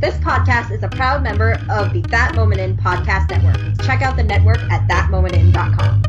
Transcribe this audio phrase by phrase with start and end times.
[0.00, 3.84] This podcast is a proud member of the That Moment In podcast network.
[3.84, 6.04] Check out the network at thatmomentin.com.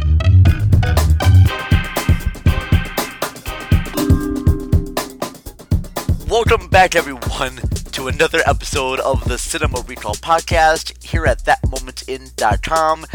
[6.28, 7.55] Welcome back, everyone,
[7.94, 13.08] to another episode of the Cinema Recall podcast here at thatmomentin.com.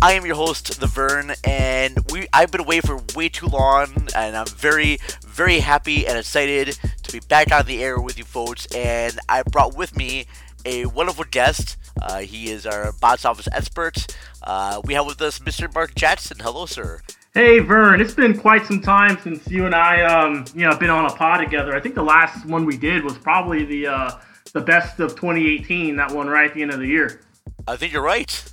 [0.00, 4.08] I am your host, The Vern, and we I've been away for way too long,
[4.16, 6.78] and I'm very, very happy and excited
[7.12, 8.66] to be back on the air with you folks.
[8.74, 10.26] And I brought with me
[10.64, 11.76] a wonderful guest.
[12.00, 14.16] Uh, he is our box office expert.
[14.42, 15.72] Uh, we have with us Mr.
[15.74, 16.38] Mark Jackson.
[16.40, 17.02] Hello, sir.
[17.34, 20.90] Hey Vern, it's been quite some time since you and I, um, you know, been
[20.90, 21.74] on a pod together.
[21.74, 24.10] I think the last one we did was probably the uh,
[24.52, 25.96] the best of 2018.
[25.96, 27.22] That one right at the end of the year.
[27.66, 28.52] I think you're right.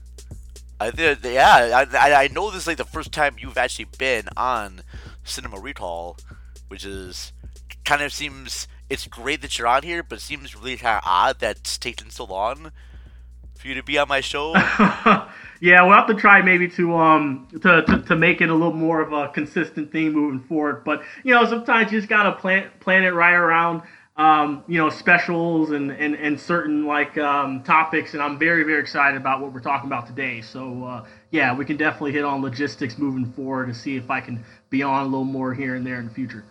[0.80, 4.30] I think, yeah, I, I know this is like the first time you've actually been
[4.38, 4.82] on
[5.26, 6.18] Cinema Recall,
[6.70, 7.34] which is
[7.90, 11.04] kind of seems it's great that you're on here, but it seems really kind of
[11.08, 12.72] odd that it's taken so long
[13.58, 14.54] for you to be on my show.
[15.60, 18.74] yeah, we'll have to try maybe to um to, to, to make it a little
[18.74, 20.84] more of a consistent thing moving forward.
[20.84, 23.82] But you know, sometimes you just gotta plan plan it right around
[24.18, 28.82] um, you know specials and, and, and certain like um, topics, and I'm very very
[28.82, 30.42] excited about what we're talking about today.
[30.42, 34.22] So uh, yeah, we can definitely hit on logistics moving forward to see if I
[34.22, 36.46] can be on a little more here and there in the future.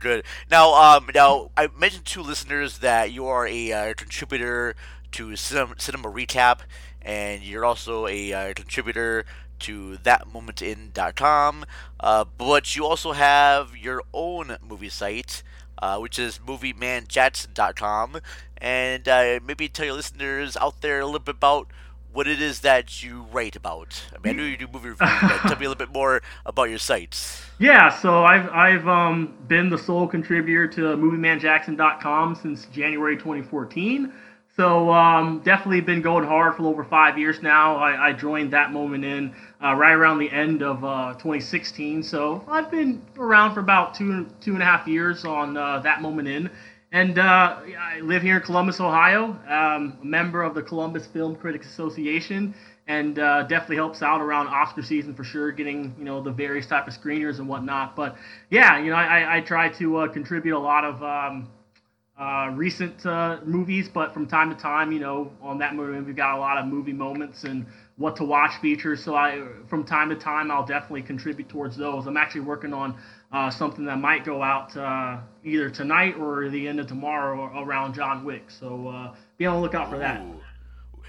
[0.00, 0.24] Good.
[0.50, 4.74] Now, um, now I mentioned to listeners that you are a uh, contributor
[5.12, 6.60] to Cinema, Cinema Recap,
[7.02, 9.24] and you're also a uh, contributor
[9.60, 11.64] to thatmomentin.com.
[12.00, 15.42] Uh, but you also have your own movie site,
[15.78, 18.20] uh, which is moviemanjackson.com.
[18.58, 21.68] And uh, maybe tell your listeners out there a little bit about
[22.14, 24.02] what it is that you write about.
[24.14, 26.22] I mean, I know you do movie reviews, but tell me a little bit more
[26.46, 27.42] about your sites.
[27.58, 34.12] Yeah, so I've I've um, been the sole contributor to MovieManJackson.com since January 2014.
[34.56, 37.74] So um, definitely been going hard for over five years now.
[37.74, 42.04] I, I joined that moment in uh, right around the end of uh, 2016.
[42.04, 46.02] So I've been around for about two two and a half years on uh, that
[46.02, 46.50] moment in,
[46.94, 49.36] and uh, I live here in Columbus, Ohio.
[49.48, 52.54] Um, a member of the Columbus Film Critics Association,
[52.86, 56.68] and uh, definitely helps out around Oscar season for sure, getting you know the various
[56.68, 57.96] type of screeners and whatnot.
[57.96, 58.14] But
[58.48, 61.02] yeah, you know I, I try to uh, contribute a lot of.
[61.02, 61.48] Um,
[62.16, 66.14] uh, recent uh, movies, but from time to time, you know, on that movie, we've
[66.14, 67.66] got a lot of movie moments and
[67.96, 69.02] what to watch features.
[69.02, 72.06] So I, from time to time, I'll definitely contribute towards those.
[72.06, 72.94] I'm actually working on
[73.34, 77.92] uh, something that might go out uh, either tonight or the end of tomorrow around
[77.92, 78.48] John Wick.
[78.48, 80.20] So uh, be on the lookout for that.
[80.20, 80.40] Ooh.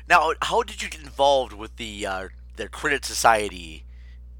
[0.09, 3.85] Now, how did you get involved with the uh, the Critic Society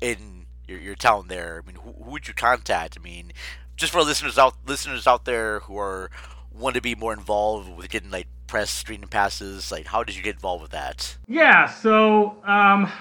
[0.01, 1.61] in your, your town there?
[1.63, 2.97] I mean, who, who would you contact?
[2.99, 3.31] I mean,
[3.75, 6.09] just for listeners out listeners out there who are
[6.51, 9.71] want to be more involved with getting like press screening passes?
[9.71, 11.17] Like, how did you get involved with that?
[11.27, 12.91] Yeah, so um,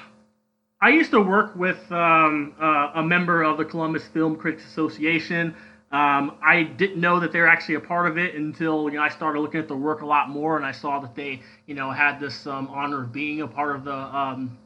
[0.81, 5.55] I used to work with um, uh, a member of the Columbus Film Critics Association.
[5.93, 9.09] Um, I didn't know that they're actually a part of it until you know I
[9.09, 11.91] started looking at their work a lot more, and I saw that they you know
[11.91, 14.59] had this um, honor of being a part of the um,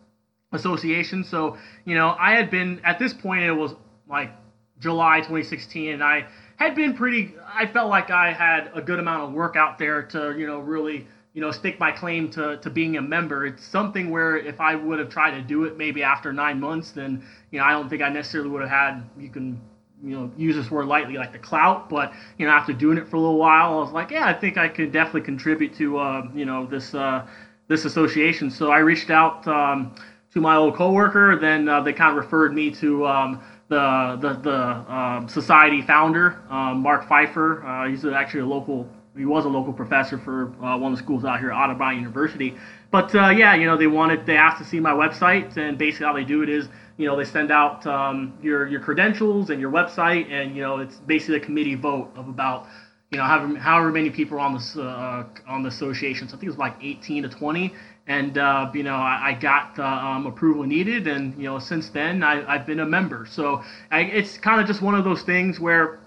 [0.53, 1.23] association.
[1.23, 3.75] So you know I had been at this point it was
[4.09, 4.33] like
[4.81, 6.27] July 2016, and I
[6.57, 7.35] had been pretty.
[7.47, 10.61] I felt like I had a good amount of work out there to, you know,
[10.61, 11.07] really,
[11.39, 13.47] you know, stake my claim to, to being a member.
[13.47, 16.91] It's something where if I would have tried to do it maybe after nine months,
[16.91, 19.61] then, you know, I don't think I necessarily would have had, you can,
[20.03, 21.89] you know, use this word lightly, like the clout.
[21.89, 24.33] But, you know, after doing it for a little while, I was like, yeah, I
[24.35, 27.25] think I could definitely contribute to, uh, you know, this, uh,
[27.69, 28.51] this association.
[28.51, 29.95] So I reached out um,
[30.33, 31.37] to my old coworker.
[31.37, 36.43] Then uh, they kind of referred me to, um, the the, the um, society founder,
[36.51, 37.65] um, Mark Pfeiffer.
[37.65, 38.89] Uh, he's actually a local.
[39.19, 42.55] He was a local professor for uh, one of the schools out here, Otterbein University.
[42.91, 46.07] But uh, yeah, you know, they wanted, they asked to see my website, and basically
[46.07, 49.61] how they do it is, you know, they send out um, your your credentials and
[49.61, 52.67] your website, and you know, it's basically a committee vote of about
[53.11, 56.29] you know, however, however many people are on this uh, on the association.
[56.29, 57.73] So I think it was like 18 to 20,
[58.07, 61.89] and uh, you know, I, I got the um, approval needed, and you know, since
[61.89, 63.27] then I, have been a member.
[63.27, 65.98] So I, it's kind of just one of those things where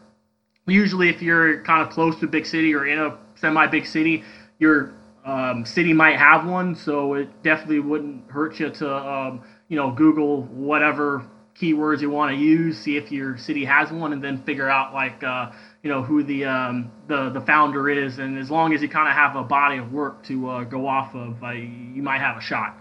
[0.72, 4.24] usually if you're kind of close to a big city or in a semi-big city,
[4.60, 4.94] your
[5.26, 6.76] um, city might have one.
[6.76, 11.26] So it definitely wouldn't hurt you to um, you know Google whatever
[11.60, 14.94] keywords you want to use, see if your city has one, and then figure out
[14.94, 15.24] like.
[15.24, 15.52] Uh,
[15.84, 19.08] you know who the um, the the founder is, and as long as you kind
[19.08, 22.38] of have a body of work to uh, go off of, uh, you might have
[22.38, 22.78] a shot.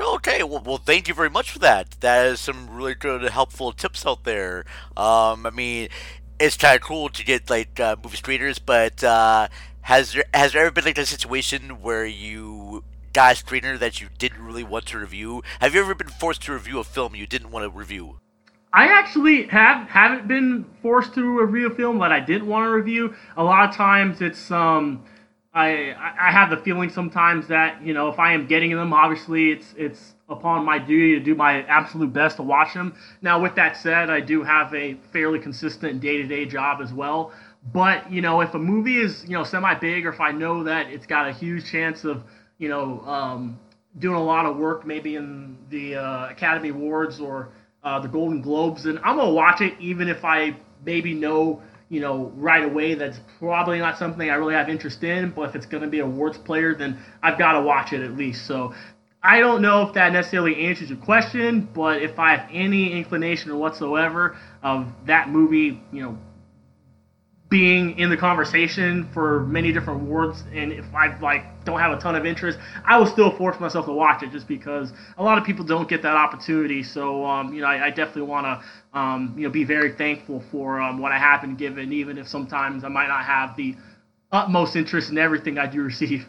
[0.00, 2.00] Okay, well, well, thank you very much for that.
[2.00, 4.64] That is some really good, helpful tips out there.
[4.96, 5.88] Um, I mean,
[6.40, 9.48] it's kind of cool to get like uh, movie screeners, but uh,
[9.82, 14.00] has there has there ever been like a situation where you got a screener that
[14.00, 15.42] you didn't really want to review?
[15.60, 18.20] Have you ever been forced to review a film you didn't want to review?
[18.72, 22.70] I actually have haven't been forced to review a film that I didn't want to
[22.70, 23.14] review.
[23.36, 25.04] A lot of times it's um
[25.54, 29.50] I I have the feeling sometimes that you know if I am getting them, obviously
[29.50, 32.94] it's it's upon my duty to do my absolute best to watch them.
[33.22, 36.92] Now with that said, I do have a fairly consistent day to day job as
[36.92, 37.32] well.
[37.72, 40.64] But you know if a movie is you know semi big or if I know
[40.64, 42.22] that it's got a huge chance of
[42.58, 43.58] you know um,
[43.98, 47.50] doing a lot of work maybe in the uh, Academy Awards or
[47.82, 52.00] uh, the Golden Globes, and I'm gonna watch it even if I maybe know you
[52.00, 55.30] know right away that's probably not something I really have interest in.
[55.30, 58.16] But if it's gonna be a awards player, then I've got to watch it at
[58.16, 58.46] least.
[58.46, 58.72] So
[59.22, 63.56] I don't know if that necessarily answers your question, but if I have any inclination
[63.58, 66.18] whatsoever of that movie, you know,
[67.48, 72.00] being in the conversation for many different awards and if I like don't have a
[72.00, 75.38] ton of interest, I will still force myself to watch it just because a lot
[75.38, 76.82] of people don't get that opportunity.
[76.82, 80.44] So um, you know, I, I definitely want to um, you know be very thankful
[80.50, 83.74] for um, what I have been given, even if sometimes I might not have the
[84.30, 86.26] utmost interest in everything I do receive.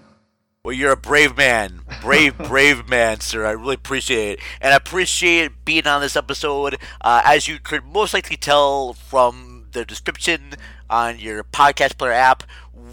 [0.65, 1.83] Well, you're a brave man.
[2.01, 3.45] Brave, brave man, sir.
[3.45, 4.39] I really appreciate it.
[4.59, 6.75] And I appreciate being on this episode.
[6.99, 10.55] Uh, as you could most likely tell from the description
[10.89, 12.43] on your podcast player app,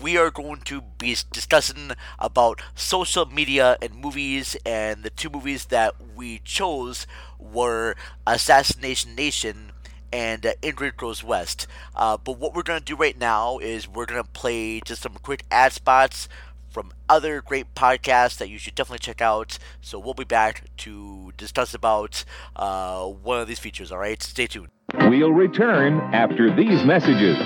[0.01, 1.91] we are going to be discussing
[2.21, 4.57] about social media and movies.
[4.65, 7.05] And the two movies that we chose
[7.37, 7.97] were
[8.29, 9.73] Assassination Nation
[10.13, 11.67] and uh, Ingrid Goes West.
[11.97, 15.03] Uh, but what we're going to do right now is we're going to play just
[15.03, 16.29] some quick ad spots
[16.77, 19.57] from other great podcasts that you should definitely check out.
[19.81, 22.23] So we'll be back to discuss about
[22.55, 23.91] uh, one of these features.
[23.91, 24.69] All right, stay tuned.
[24.95, 27.39] We'll return after these messages.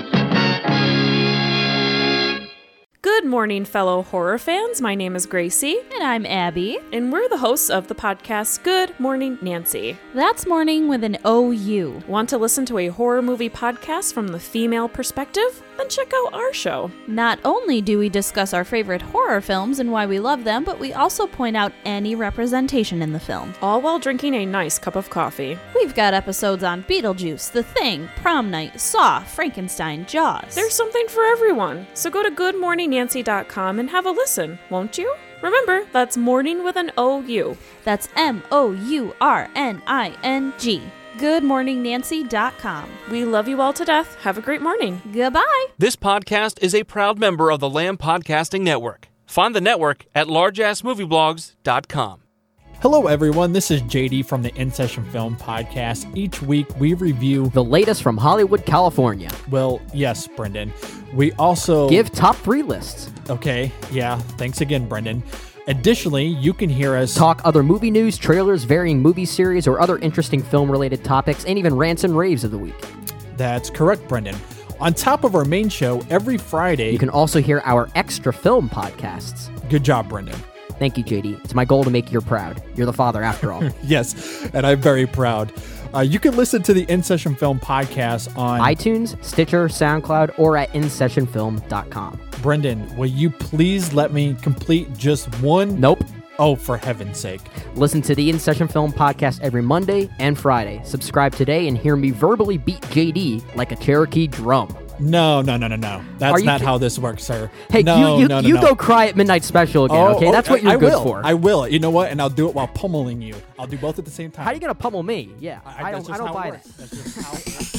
[3.01, 4.81] Good morning, fellow horror fans.
[4.81, 5.79] My name is Gracie.
[5.93, 6.77] And I'm Abby.
[6.91, 9.97] And we're the hosts of the podcast Good Morning Nancy.
[10.13, 12.03] That's morning with an OU.
[12.05, 15.63] Want to listen to a horror movie podcast from the female perspective?
[15.89, 16.89] Check out our show.
[17.07, 20.79] Not only do we discuss our favorite horror films and why we love them, but
[20.79, 23.53] we also point out any representation in the film.
[23.61, 25.59] All while drinking a nice cup of coffee.
[25.75, 30.55] We've got episodes on Beetlejuice, The Thing, Prom Night, Saw, Frankenstein, Jaws.
[30.55, 31.85] There's something for everyone.
[31.93, 35.13] So go to goodmorningnancy.com and have a listen, won't you?
[35.41, 37.57] Remember, that's morning with an O-U.
[37.83, 40.81] That's M O U R N I N G.
[41.17, 42.89] GoodMorningNancy.com.
[43.09, 44.15] We love you all to death.
[44.21, 45.01] Have a great morning.
[45.13, 45.65] Goodbye.
[45.77, 49.07] This podcast is a proud member of the Lamb Podcasting Network.
[49.25, 52.21] Find the network at largeassmovieblogs.com.
[52.81, 53.53] Hello, everyone.
[53.53, 56.17] This is JD from the In Session Film Podcast.
[56.17, 59.29] Each week we review the latest from Hollywood, California.
[59.51, 60.73] Well, yes, Brendan.
[61.13, 63.11] We also give top three lists.
[63.29, 64.17] Okay, yeah.
[64.17, 65.21] Thanks again, Brendan.
[65.67, 69.99] Additionally, you can hear us talk other movie news, trailers, varying movie series, or other
[69.99, 72.75] interesting film related topics, and even rants and raves of the week.
[73.37, 74.35] That's correct, Brendan.
[74.79, 78.69] On top of our main show, every Friday, you can also hear our extra film
[78.69, 79.49] podcasts.
[79.69, 80.39] Good job, Brendan.
[80.79, 81.43] Thank you, JD.
[81.43, 82.63] It's my goal to make you proud.
[82.75, 83.63] You're the father, after all.
[83.83, 85.53] yes, and I'm very proud.
[85.93, 90.57] Uh, you can listen to the In Session Film podcast on iTunes, Stitcher, SoundCloud, or
[90.57, 92.19] at InSessionFilm.com.
[92.41, 95.79] Brendan, will you please let me complete just one?
[95.79, 96.03] Nope.
[96.39, 97.41] Oh, for heaven's sake.
[97.75, 100.81] Listen to the In Session Film podcast every Monday and Friday.
[100.83, 104.75] Subscribe today and hear me verbally beat JD like a Cherokee drum.
[104.99, 106.03] No, no, no, no, no.
[106.17, 107.49] That's not ki- how this works, sir.
[107.69, 108.61] Hey, no, you, you, no, no, you no.
[108.61, 110.31] go cry at Midnight Special again, oh, okay?
[110.31, 111.03] That's what you're I good will.
[111.03, 111.21] for.
[111.23, 111.67] I will.
[111.67, 112.11] You know what?
[112.11, 113.35] And I'll do it while pummeling you.
[113.59, 114.45] I'll do both at the same time.
[114.45, 115.33] How are you going to pummel me?
[115.39, 115.59] Yeah.
[115.65, 116.63] I, I don't, I don't buy that.
[116.63, 117.70] That's just how it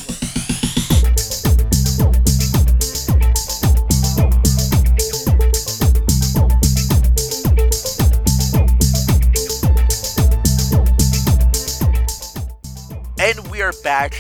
[13.52, 14.14] we are back.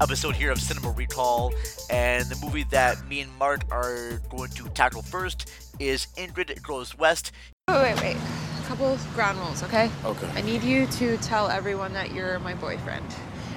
[0.00, 1.52] Episode here of Cinema Recall,
[1.90, 6.96] and the movie that me and Mark are going to tackle first is Ingrid Goes
[6.96, 7.32] West.
[7.68, 8.16] Wait, wait, wait.
[8.16, 9.90] A couple ground rules, okay?
[10.06, 10.26] Okay.
[10.34, 13.04] I need you to tell everyone that you're my boyfriend.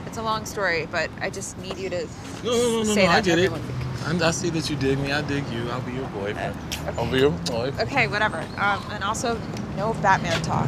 [0.05, 2.01] It's a long story, but I just need you to
[2.43, 3.45] no, no, no, no, say no, that I get to it.
[3.45, 4.21] everyone.
[4.21, 5.13] I, I see that you dig me.
[5.13, 5.69] I dig you.
[5.69, 6.57] I'll be your boyfriend.
[6.73, 6.97] Okay.
[6.97, 7.71] I'll be your boy.
[7.79, 8.39] Okay, whatever.
[8.57, 9.39] Um, and also,
[9.77, 10.67] no Batman talk.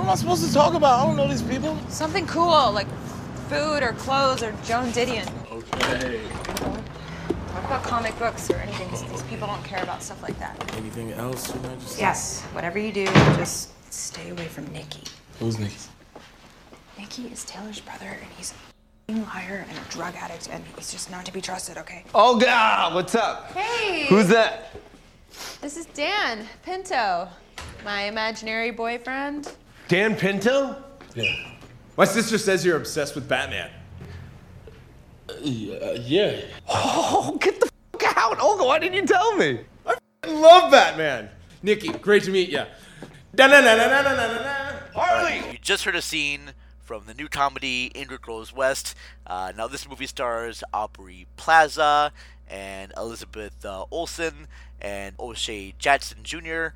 [0.00, 1.00] What am I supposed to talk about?
[1.00, 1.78] I don't know these people.
[1.90, 2.86] Something cool, like
[3.50, 5.30] food or clothes or Joan Didion.
[5.52, 6.20] Okay.
[6.20, 8.88] What about comic books or anything?
[8.88, 10.56] 'Cause These people don't care about stuff like that.
[10.74, 12.00] Anything else, Your Majesty?
[12.00, 13.04] Yes, whatever you do,
[13.36, 15.04] just stay away from Nikki.
[15.38, 15.76] Who's Nikki?
[16.98, 18.54] Nikki is Taylor's brother, and he's
[19.10, 22.04] a liar and a drug addict, and he's just not to be trusted, okay?
[22.14, 23.52] Oh, God, what's up?
[23.52, 24.06] Hey!
[24.06, 24.70] Who's that?
[25.60, 27.28] This is Dan Pinto,
[27.84, 29.52] my imaginary boyfriend.
[29.90, 30.76] Dan Pinto?
[31.16, 31.34] Yeah.
[31.96, 33.72] My sister says you're obsessed with Batman.
[35.42, 36.42] yeah.
[36.68, 37.68] Oh, get the
[38.00, 38.38] f out!
[38.38, 39.58] Olga, why didn't you tell me?
[39.84, 41.28] I f***ing love Batman.
[41.64, 42.62] Nikki, great to meet you.
[44.94, 45.42] Harley!
[45.50, 48.94] You just heard a scene from the new comedy Ingrid Goes West.
[49.26, 52.12] Uh, now, this movie stars Aubrey Plaza
[52.48, 54.46] and Elizabeth uh, Olsen
[54.80, 56.68] and O'Shea Jackson Jr.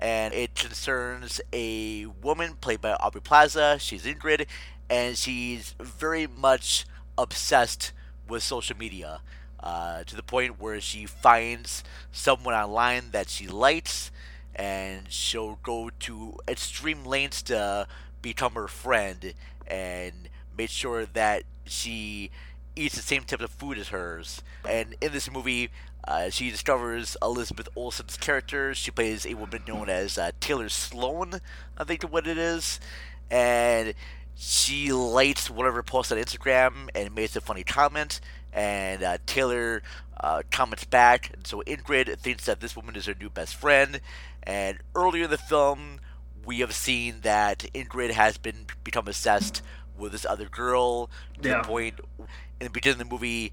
[0.00, 3.78] And it concerns a woman played by Aubrey Plaza.
[3.78, 4.46] She's Ingrid,
[4.88, 6.86] and she's very much
[7.18, 7.92] obsessed
[8.26, 9.20] with social media
[9.62, 14.10] uh, to the point where she finds someone online that she likes
[14.54, 17.86] and she'll go to extreme lengths to
[18.22, 19.34] become her friend
[19.66, 22.30] and make sure that she
[22.76, 24.42] eats the same type of food as hers.
[24.68, 25.70] And in this movie,
[26.06, 28.74] uh, she discovers Elizabeth Olsen's character.
[28.74, 31.40] She plays a woman known as uh, Taylor Sloan,
[31.76, 32.80] I think what it is.
[33.30, 33.94] And
[34.34, 38.20] she likes whatever post on Instagram and makes a funny comment.
[38.52, 39.82] And uh, Taylor
[40.18, 41.30] uh, comments back.
[41.34, 44.00] And so Ingrid thinks that this woman is her new best friend.
[44.42, 46.00] And earlier in the film,
[46.44, 49.62] we have seen that Ingrid has been become obsessed
[49.96, 51.10] with this other girl
[51.42, 51.58] to Yeah.
[51.62, 52.00] the point
[52.58, 53.52] in the beginning of the movie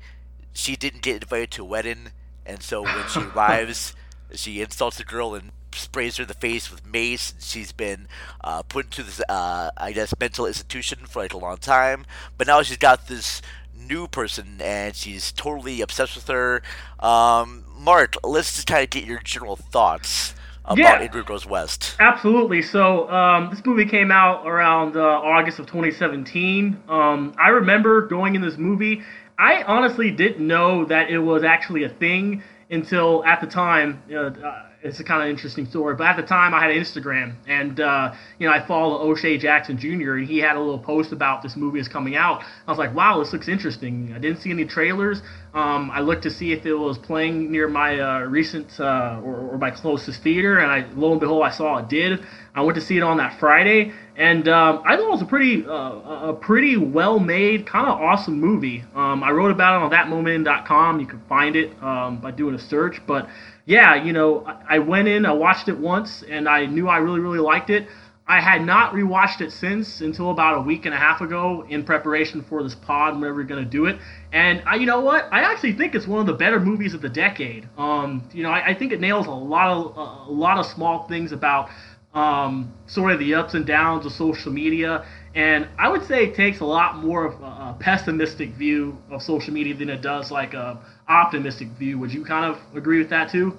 [0.53, 2.11] she didn't get invited to a wedding,
[2.47, 3.93] and so when she arrives,
[4.33, 7.31] she insults the girl and sprays her in the face with mace.
[7.31, 8.07] And she's been
[8.43, 12.05] uh, put into this, uh, I guess, mental institution for like a long time.
[12.37, 13.41] But now she's got this
[13.77, 16.61] new person, and she's totally obsessed with her.
[16.99, 20.33] Um, Mark, let's just kind of get your general thoughts
[20.65, 21.07] about Yeah.
[21.07, 21.95] Ingrid Goes West.
[21.99, 22.61] Absolutely.
[22.61, 26.83] So um, this movie came out around uh, August of 2017.
[26.89, 29.03] Um, I remember going in this movie.
[29.37, 34.01] I honestly didn't know that it was actually a thing until at the time.
[34.11, 37.35] Uh, uh, it's a kind of interesting story, but at the time I had Instagram,
[37.47, 40.15] and uh, you know I follow O'Shea Jackson Jr.
[40.15, 42.43] and he had a little post about this movie is coming out.
[42.65, 44.13] I was like, wow, this looks interesting.
[44.15, 45.21] I didn't see any trailers.
[45.53, 49.51] Um, I looked to see if it was playing near my uh, recent uh, or,
[49.51, 52.19] or my closest theater, and I lo and behold, I saw it did.
[52.55, 55.25] I went to see it on that Friday, and um, I thought it was a
[55.25, 58.83] pretty uh, a pretty well made, kind of awesome movie.
[58.95, 60.99] Um, I wrote about it on thatmoment.com.
[60.99, 63.01] You can find it um, by doing a search.
[63.05, 63.27] But
[63.67, 67.19] yeah, you know, I, went in, I watched it once, and I knew I really
[67.19, 67.87] really liked it.
[68.25, 71.83] I had not rewatched it since until about a week and a half ago in
[71.83, 73.99] preparation for this pod whenever we're gonna do it.
[74.31, 75.27] And I, you know what?
[75.31, 77.67] I actually think it's one of the better movies of the decade.
[77.77, 81.07] Um, you know, I, I think it nails a lot of a lot of small
[81.07, 81.69] things about
[82.13, 85.05] um, sort of the ups and downs of social media.
[85.37, 89.53] And I would say it takes a lot more of a, pessimistic view of social
[89.53, 91.99] media than it does like a optimistic view.
[91.99, 93.55] Would you kind of agree with that too?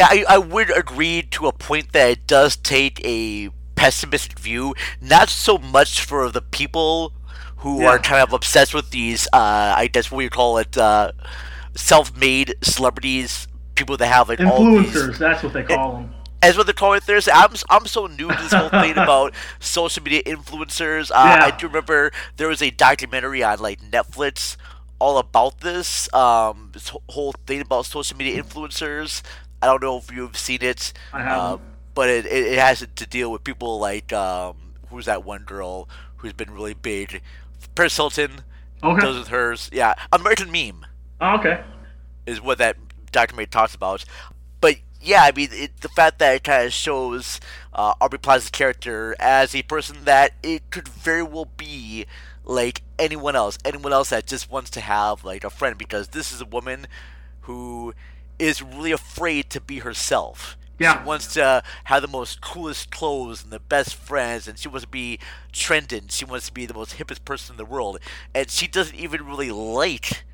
[0.00, 5.28] I, I would agree to a point that it does take a pessimistic view, not
[5.28, 7.12] so much for the people
[7.58, 7.90] who Yeah.
[7.90, 11.12] are kind of obsessed with these, uh, I guess what you call it, uh,
[11.74, 16.14] self-made celebrities, people that have like all these Influencers, that's what they call them.
[16.42, 17.32] As what they're calling Thursday.
[17.34, 21.10] I'm I'm so new to this whole thing about social media influencers.
[21.10, 21.44] Uh, Yeah.
[21.46, 24.56] I do remember there was a documentary on like Netflix
[24.98, 26.12] all about this.
[26.14, 29.22] Um, this whole thing about social media influencers.
[29.60, 30.92] I don't know if you've seen it.
[31.12, 31.58] Uh,
[31.94, 34.56] but it, it, it has to deal with people like um,
[34.90, 37.22] who's that one girl who's been really big,
[37.74, 38.42] Paris Hilton.
[38.82, 39.00] Okay.
[39.00, 39.68] Does with hers.
[39.72, 40.86] Yeah, American Meme
[41.20, 41.64] Oh, okay.
[42.26, 42.76] is what that
[43.10, 44.04] documentary talks about.
[45.00, 47.40] Yeah, I mean, it, the fact that it kind of shows
[47.72, 52.06] uh, Aubrey Plaza's character as a person that it could very well be
[52.44, 56.32] like anyone else, anyone else that just wants to have like a friend, because this
[56.32, 56.86] is a woman
[57.42, 57.94] who
[58.38, 60.56] is really afraid to be herself.
[60.78, 61.00] Yeah.
[61.00, 64.84] She wants to have the most coolest clothes and the best friends, and she wants
[64.84, 65.18] to be
[65.52, 66.08] trending.
[66.08, 67.98] She wants to be the most hippest person in the world,
[68.34, 70.24] and she doesn't even really like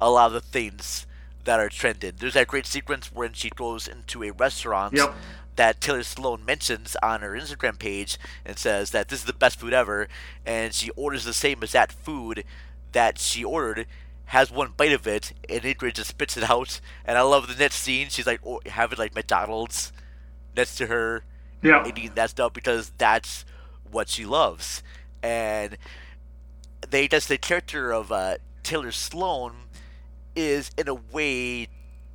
[0.00, 1.06] a lot of the things
[1.44, 2.14] that are trending.
[2.18, 5.14] There's that great sequence when she goes into a restaurant Yep.
[5.56, 9.60] that Taylor Sloan mentions on her Instagram page and says that this is the best
[9.60, 10.08] food ever,
[10.46, 12.44] and she orders the same exact food
[12.92, 13.86] that she ordered,
[14.26, 16.80] has one bite of it, and Ingrid just spits it out.
[17.04, 18.08] And I love the next scene.
[18.08, 19.92] She's like having like McDonald's
[20.56, 21.24] next to her,
[21.62, 21.84] Yeah.
[21.84, 23.44] and eating that stuff because that's
[23.90, 24.82] what she loves.
[25.22, 25.76] And
[26.88, 29.52] they just the character of uh, Taylor Sloan
[30.36, 31.68] is in a way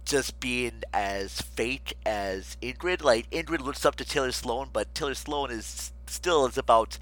[0.06, 3.04] just being as fake as Ingrid.
[3.04, 6.98] Like Ingrid looks up to Taylor Sloan, but Taylor Sloan is still is about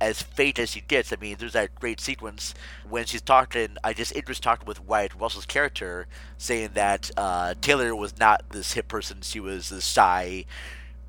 [0.00, 1.12] as fake as she gets.
[1.12, 2.54] I mean, there's that great sequence
[2.88, 3.76] when she's talking.
[3.84, 6.06] I just Idris talked with Wyatt Russell's character,
[6.38, 9.18] saying that uh, Taylor was not this hip person.
[9.22, 10.46] She was this shy,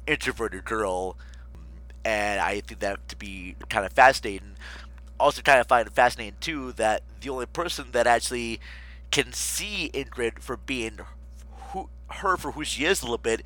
[0.06, 1.18] introverted girl,
[2.04, 4.56] and I think that to be kind of fascinating.
[5.20, 8.60] Also, kind of find it fascinating too that the only person that actually
[9.12, 11.00] can see Ingrid for being
[11.72, 13.44] who, her for who she is a little bit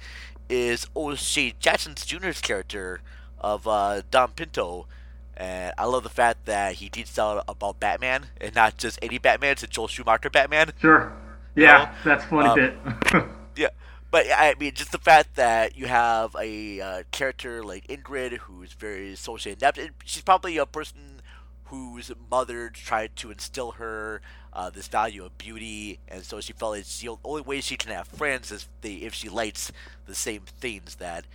[0.49, 3.01] is O'Shea Jackson Jr.'s character
[3.39, 4.87] of uh, Don Pinto.
[5.37, 9.17] And I love the fact that he teaches out about Batman and not just any
[9.17, 10.71] Batman, it's a Joel Schumacher Batman.
[10.79, 11.11] Sure.
[11.55, 11.91] Yeah, you know?
[12.03, 13.25] that's funny um, bit.
[13.57, 13.69] yeah.
[14.11, 18.71] But I mean, just the fact that you have a uh, character like Ingrid who's
[18.71, 21.14] very socially adept, she's probably a person
[21.65, 24.21] whose mother tried to instill her
[24.53, 27.91] uh, this value of beauty, and so she felt it's the only way she can
[27.91, 29.71] have friends is they, if she likes
[30.05, 31.25] the same things that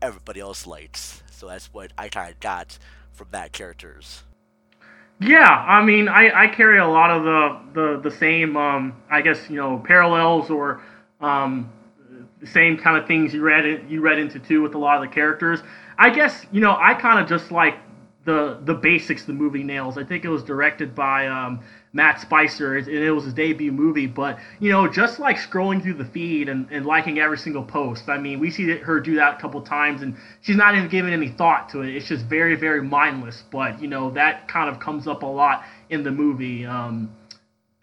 [0.00, 1.22] everybody else likes.
[1.30, 2.78] So that's what I kind of got
[3.12, 4.22] from that characters.
[5.20, 9.20] Yeah, I mean, I, I carry a lot of the the, the same, um, I
[9.20, 10.82] guess you know, parallels or
[11.20, 11.70] um,
[12.44, 15.14] same kind of things you read you read into too with a lot of the
[15.14, 15.60] characters.
[15.98, 17.74] I guess you know, I kind of just like
[18.24, 19.96] the the basics the movie nails.
[19.96, 21.60] I think it was directed by um,
[21.92, 24.06] Matt Spicer, and it was his debut movie.
[24.06, 28.08] But you know, just like scrolling through the feed and, and liking every single post.
[28.08, 31.12] I mean, we see her do that a couple times, and she's not even giving
[31.12, 31.94] any thought to it.
[31.94, 33.42] It's just very, very mindless.
[33.50, 36.66] But you know, that kind of comes up a lot in the movie.
[36.66, 37.10] Um,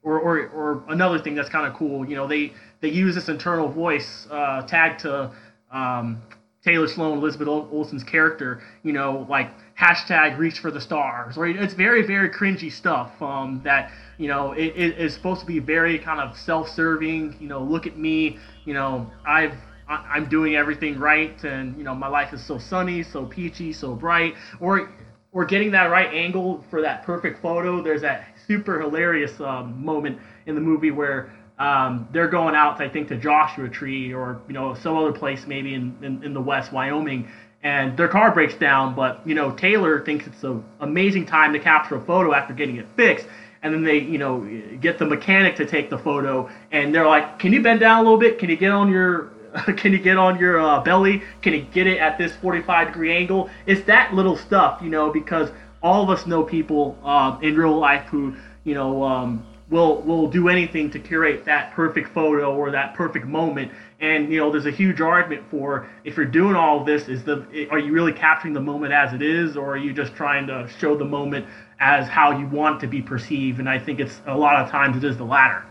[0.03, 2.07] or, or, or another thing that's kind of cool.
[2.07, 5.31] You know, they they use this internal voice uh, tag to
[5.71, 6.21] um,
[6.63, 8.61] Taylor Sloan, Elizabeth Olsen's character.
[8.83, 11.37] You know, like hashtag reach for the stars.
[11.37, 15.45] Or it's very very cringy stuff um, that you know it, it is supposed to
[15.45, 19.53] be very kind of self-serving you know look at me you know i've
[19.87, 23.93] i'm doing everything right and you know my life is so sunny so peachy so
[23.93, 24.33] bright.
[24.59, 24.89] Or
[25.31, 30.17] or getting that right angle for that perfect photo there's that super hilarious um, moment
[30.47, 31.29] in the movie where
[31.59, 35.47] um, they're going out, I think, to Joshua Tree or you know some other place,
[35.47, 37.27] maybe in, in, in the West, Wyoming,
[37.67, 38.95] and their car breaks down.
[38.95, 42.77] But you know, Taylor thinks it's an amazing time to capture a photo after getting
[42.77, 43.27] it fixed.
[43.61, 44.47] And then they, you know,
[44.79, 48.03] get the mechanic to take the photo, and they're like, "Can you bend down a
[48.03, 48.39] little bit?
[48.39, 49.31] Can you get on your,
[49.75, 51.23] can you get on your uh, belly?
[51.41, 55.09] Can you get it at this 45 degree angle?" It's that little stuff, you know,
[55.11, 55.51] because
[55.81, 60.27] all of us know people uh, in real life who, you know, um, will will
[60.27, 63.71] do anything to curate that perfect photo or that perfect moment.
[63.99, 67.23] And you know, there's a huge argument for if you're doing all of this, is
[67.23, 70.45] the are you really capturing the moment as it is, or are you just trying
[70.47, 71.45] to show the moment
[71.79, 73.59] as how you want to be perceived?
[73.59, 75.65] And I think it's a lot of times it is the latter.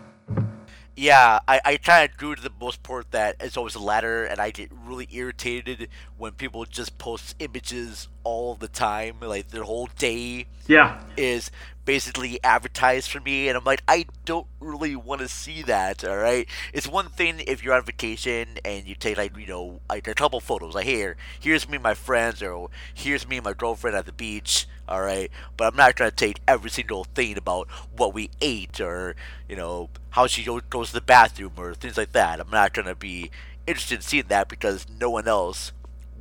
[0.98, 4.24] Yeah, I, I kind of agree to the most part that it's always the latter,
[4.24, 9.62] and I get really irritated when people just post images all the time, like their
[9.62, 10.46] whole day.
[10.66, 11.00] Yeah.
[11.16, 11.52] Is
[11.84, 16.04] basically advertised for me, and I'm like, I don't really want to see that.
[16.04, 19.80] All right, it's one thing if you're on vacation and you take like you know
[19.88, 23.44] like a couple photos, like here, here's me and my friends, or here's me and
[23.44, 27.36] my girlfriend at the beach all right but i'm not to take every single thing
[27.36, 29.16] about what we ate or
[29.48, 32.86] you know how she goes to the bathroom or things like that i'm not going
[32.86, 33.28] to be
[33.66, 35.72] interested in seeing that because no one else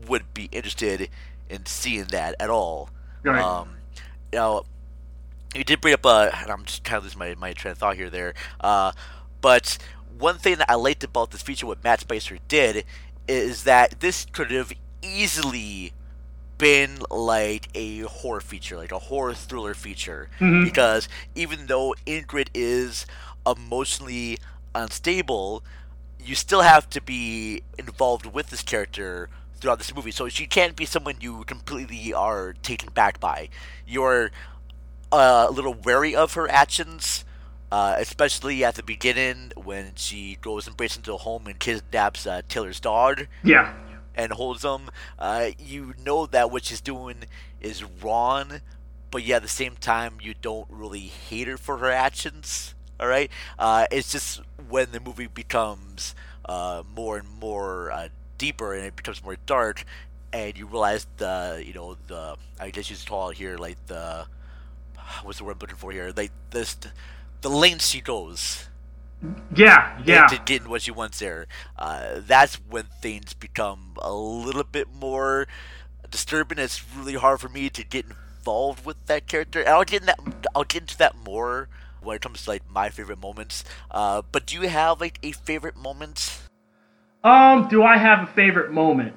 [0.08, 1.10] would be interested
[1.50, 2.90] in seeing that at all
[3.24, 3.42] right.
[3.42, 3.70] um
[4.32, 4.64] you know
[5.54, 7.78] you did bring up a and i'm just kind of losing my, my train of
[7.78, 8.92] thought here there uh
[9.42, 9.78] but
[10.18, 12.86] one thing that i liked about this feature what matt spicer did
[13.28, 15.94] is that this could have easily
[16.58, 20.64] been like a horror feature, like a horror thriller feature, mm-hmm.
[20.64, 23.06] because even though Ingrid is
[23.46, 24.38] emotionally
[24.74, 25.64] unstable,
[26.20, 29.30] you still have to be involved with this character
[29.66, 30.12] throughout this movie.
[30.12, 33.50] So she can't be someone you completely are taken back by.
[33.88, 34.30] You're
[35.12, 37.26] uh, a little wary of her actions.
[37.72, 42.28] Uh, especially at the beginning when she goes and breaks into a home and kidnaps
[42.28, 43.28] uh, Taylor's dog.
[43.44, 43.74] Yeah
[44.18, 44.90] and holds him.
[45.20, 47.26] uh, you know that what she's doing
[47.60, 48.62] is wrong,
[49.12, 52.76] but yet at the same time you don't really hate her for her actions.
[52.98, 58.74] All right, uh, it's just when the movie becomes uh, more and more uh, deeper
[58.74, 59.84] and it becomes more dark,
[60.34, 64.26] and you realize the you know the I guess you call it here like the
[65.24, 66.78] what's the word I'm looking for here like this
[67.42, 68.68] the lengths she goes
[69.56, 70.28] yeah, yeah.
[70.28, 71.48] To get what she wants there.
[71.78, 75.48] Uh, that's when things become a little bit more
[76.10, 76.60] disturbing.
[76.60, 79.62] It's really hard for me to get involved with that character.
[79.62, 80.20] And I'll get in that.
[80.54, 81.70] I'll get into that more
[82.02, 83.64] when it comes to like my favorite moments.
[83.90, 86.42] Uh, but do you have like a favorite moment?
[87.26, 89.16] Um, do I have a favorite moment?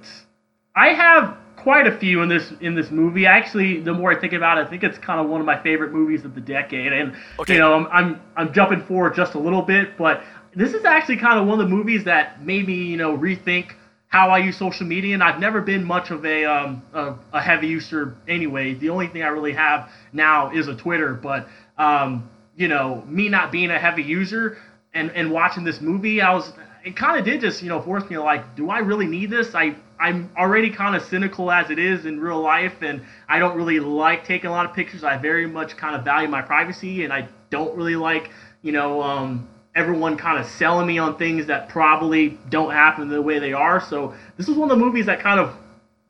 [0.75, 3.27] I have quite a few in this in this movie.
[3.27, 5.63] Actually, the more I think about it, I think it's kind of one of my
[5.63, 6.95] favorite movies of the decade.
[6.95, 7.53] And Okay.
[7.53, 10.23] you know, I'm, I'm I'm jumping forward just a little bit, but
[10.57, 13.73] this is actually kind of one of the movies that made me you know rethink
[14.07, 15.13] how I use social media.
[15.13, 18.73] And I've never been much of a um, a, a heavy user anyway.
[18.73, 23.29] The only thing I really have now is a Twitter, but um, you know, me
[23.29, 24.57] not being a heavy user
[24.95, 26.51] and and watching this movie, I was
[26.89, 29.29] it kind of did just you know force me to like, do I really need
[29.29, 29.55] this?
[29.55, 33.55] I I'm already kind of cynical as it is in real life, and I don't
[33.55, 35.05] really like taking a lot of pictures.
[35.05, 38.31] I very much kind of value my privacy, and I don't really like
[38.63, 43.21] you know um, everyone kind of selling me on things that probably don't happen the
[43.21, 43.81] way they are.
[43.81, 45.51] So this is one of the movies that kind of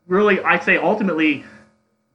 [0.06, 1.42] really, I'd say, ultimately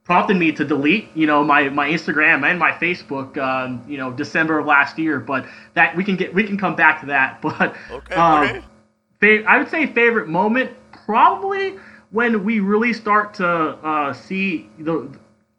[0.03, 4.11] prompted me to delete, you know, my, my Instagram and my Facebook, um, you know,
[4.11, 5.19] December of last year.
[5.19, 7.41] But that we can get we can come back to that.
[7.41, 8.63] But Okay, um, okay.
[9.19, 10.71] fa- I would say favorite moment
[11.05, 11.75] probably
[12.11, 15.09] when we really start to uh, see the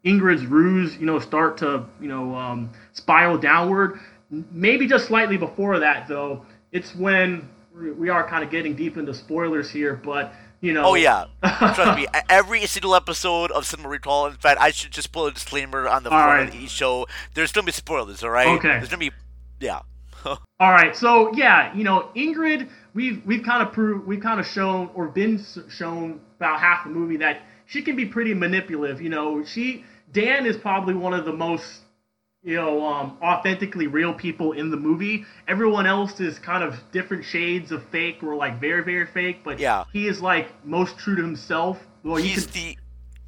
[0.05, 3.99] Ingrid's ruse, you know, start to you know um, spiral downward.
[4.29, 6.45] Maybe just slightly before that, though.
[6.71, 10.85] It's when we- we are kind of getting deep into spoilers here, but you know.
[10.85, 12.07] Oh yeah, trust me.
[12.29, 14.27] Every single episode of Cinema Recall.
[14.27, 16.49] In fact, I should just put a disclaimer on the All front right.
[16.49, 17.07] of each show.
[17.33, 18.47] There's gonna be spoilers, all right?
[18.57, 18.67] Okay.
[18.67, 19.11] There's gonna be,
[19.59, 19.81] yeah.
[20.59, 24.47] All right, so yeah, you know, Ingrid, we've we've kind of proved, we've kind of
[24.47, 29.01] shown or been shown about half the movie that she can be pretty manipulative.
[29.01, 31.81] You know, she Dan is probably one of the most
[32.45, 35.25] you know um, authentically real people in the movie.
[35.47, 39.59] Everyone else is kind of different shades of fake or like very very fake, but
[39.59, 39.83] Yeah.
[39.91, 41.79] he is like most true to himself.
[42.03, 42.77] Well, he's can, the,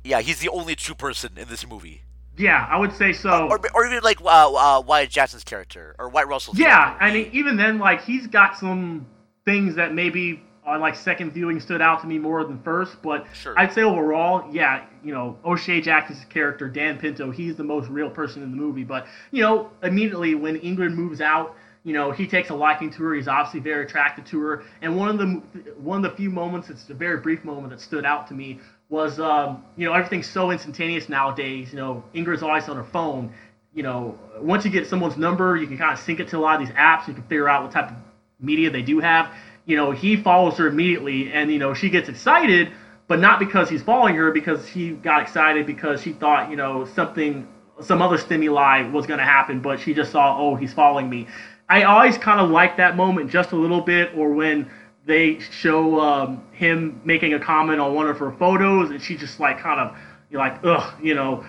[0.03, 2.03] yeah, he's the only true person in this movie.
[2.37, 3.47] yeah, I would say so.
[3.49, 7.29] Or, or even like uh, uh, Wyatt Jackson's character or Wyatt Russell's Yeah, I mean,
[7.33, 9.07] even then, like he's got some
[9.45, 13.01] things that maybe on like second viewing stood out to me more than first.
[13.01, 13.53] But Sure.
[13.57, 18.09] I'd say overall, yeah, you know, O'Shea Jackson's character, Dan Pinto, he's the most real
[18.09, 18.83] person in the movie.
[18.83, 21.55] But you know, immediately when Ingrid moves out.
[21.83, 23.13] You know, he takes a liking to her.
[23.13, 24.63] He's obviously very attracted to her.
[24.81, 25.41] And one of the
[25.77, 28.59] one of the few moments, it's a very brief moment that stood out to me,
[28.89, 31.71] was um, you know everything's so instantaneous nowadays.
[31.71, 33.31] You know, Ingrid's always on her phone.
[33.73, 36.39] You know, once you get someone's number, you can kind of sync it to a
[36.39, 37.07] lot of these apps.
[37.07, 37.95] You can figure out what type of
[38.41, 39.31] media they do have.
[39.67, 42.71] You know, he follows her immediately, and you know she gets excited,
[43.07, 46.85] but not because he's following her, because he got excited because she thought you know
[46.85, 47.45] something,
[47.81, 51.27] some other stimuli was going to happen, but she just saw, oh, he's following me.
[51.67, 54.71] I always kind of like that moment just a little bit, or when
[55.05, 59.37] they show um, him making a comment on one of her photos, and she just
[59.37, 59.97] like kind of
[60.29, 61.43] you're like, ugh, you know,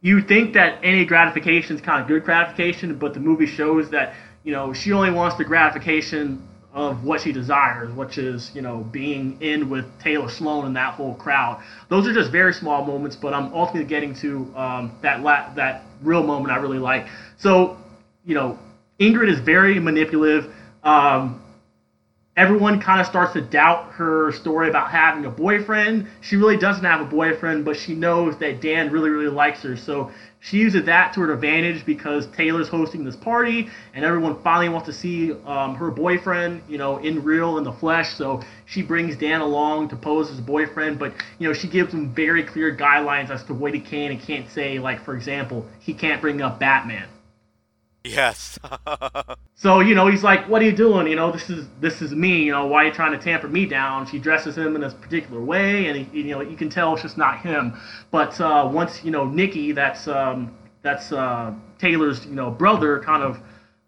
[0.00, 4.14] you think that any gratification is kind of good gratification, but the movie shows that
[4.42, 8.78] you know she only wants the gratification of what she desires, which is you know
[8.92, 11.62] being in with Taylor Sloan and that whole crowd.
[11.88, 15.82] Those are just very small moments, but I'm ultimately getting to um, that la- that
[16.02, 17.06] real moment I really like.
[17.38, 17.76] So
[18.24, 18.58] you know,
[19.00, 20.52] Ingrid is very manipulative.
[20.84, 21.42] Um,
[22.40, 26.06] everyone kind of starts to doubt her story about having a boyfriend.
[26.22, 29.76] She really doesn't have a boyfriend, but she knows that Dan really, really likes her.
[29.76, 34.70] So she uses that to her advantage because Taylor's hosting this party, and everyone finally
[34.70, 38.14] wants to see um, her boyfriend, you know, in real, in the flesh.
[38.14, 41.92] So she brings Dan along to pose as a boyfriend, but you know, she gives
[41.92, 44.78] him very clear guidelines as to what he can and can't say.
[44.78, 47.06] Like, for example, he can't bring up Batman.
[48.04, 48.58] Yes.
[49.60, 51.06] So you know he's like, "What are you doing?
[51.06, 52.44] You know this is this is me.
[52.44, 54.94] You know why are you trying to tamper me down?" She dresses him in this
[54.94, 57.78] particular way, and he, you know you can tell it's just not him.
[58.10, 63.22] But uh, once you know Nikki, that's um, that's uh, Taylor's you know brother, kind
[63.22, 63.38] of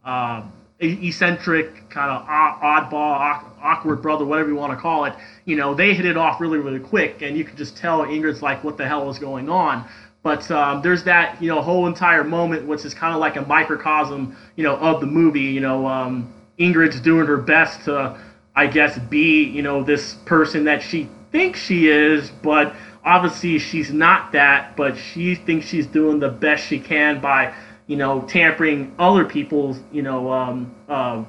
[0.05, 0.42] uh,
[0.79, 5.14] eccentric, kind of oddball, awkward brother, whatever you want to call it.
[5.46, 8.42] You know they hit it off really really quick, and you can just tell Ingrid's
[8.42, 9.88] like, "What the hell is going on?"
[10.22, 13.42] But um, there's that you know whole entire moment, which is kind of like a
[13.42, 15.40] microcosm, you know, of the movie.
[15.40, 18.16] You know, um, Ingrid's doing her best to,
[18.54, 23.92] I guess, be you know this person that she thinks she is, but obviously she's
[23.92, 24.76] not that.
[24.76, 27.52] But she thinks she's doing the best she can by
[27.88, 31.24] you know tampering other people's you know um, uh,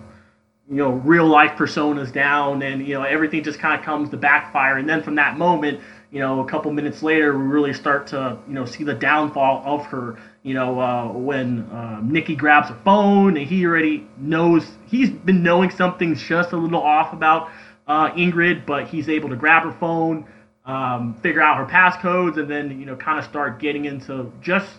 [0.70, 4.18] you know real life personas down, and you know everything just kind of comes to
[4.18, 4.78] backfire.
[4.78, 5.80] And then from that moment
[6.14, 9.64] you know, a couple minutes later, we really start to, you know, see the downfall
[9.66, 10.20] of her.
[10.44, 15.42] You know, uh, when uh, Nikki grabs her phone and he already knows he's been
[15.42, 17.50] knowing something's just a little off about
[17.88, 20.28] uh, Ingrid, but he's able to grab her phone,
[20.66, 24.70] um, figure out her passcodes, and then you know, kind of start getting into just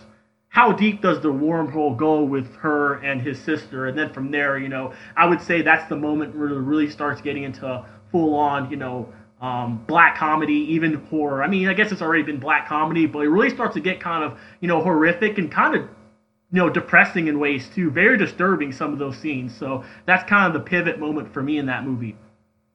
[0.47, 4.57] how deep does the wormhole go with her and his sister, and then from there,
[4.57, 8.35] you know, I would say that's the moment where it really starts getting into full
[8.35, 9.09] on, you know,
[9.41, 11.43] um, black comedy, even horror.
[11.43, 13.99] I mean, I guess it's already been black comedy, but it really starts to get
[13.99, 17.91] kind of you know horrific and kind of you know depressing in ways too.
[17.91, 19.55] Very disturbing some of those scenes.
[19.55, 22.15] So that's kind of the pivot moment for me in that movie.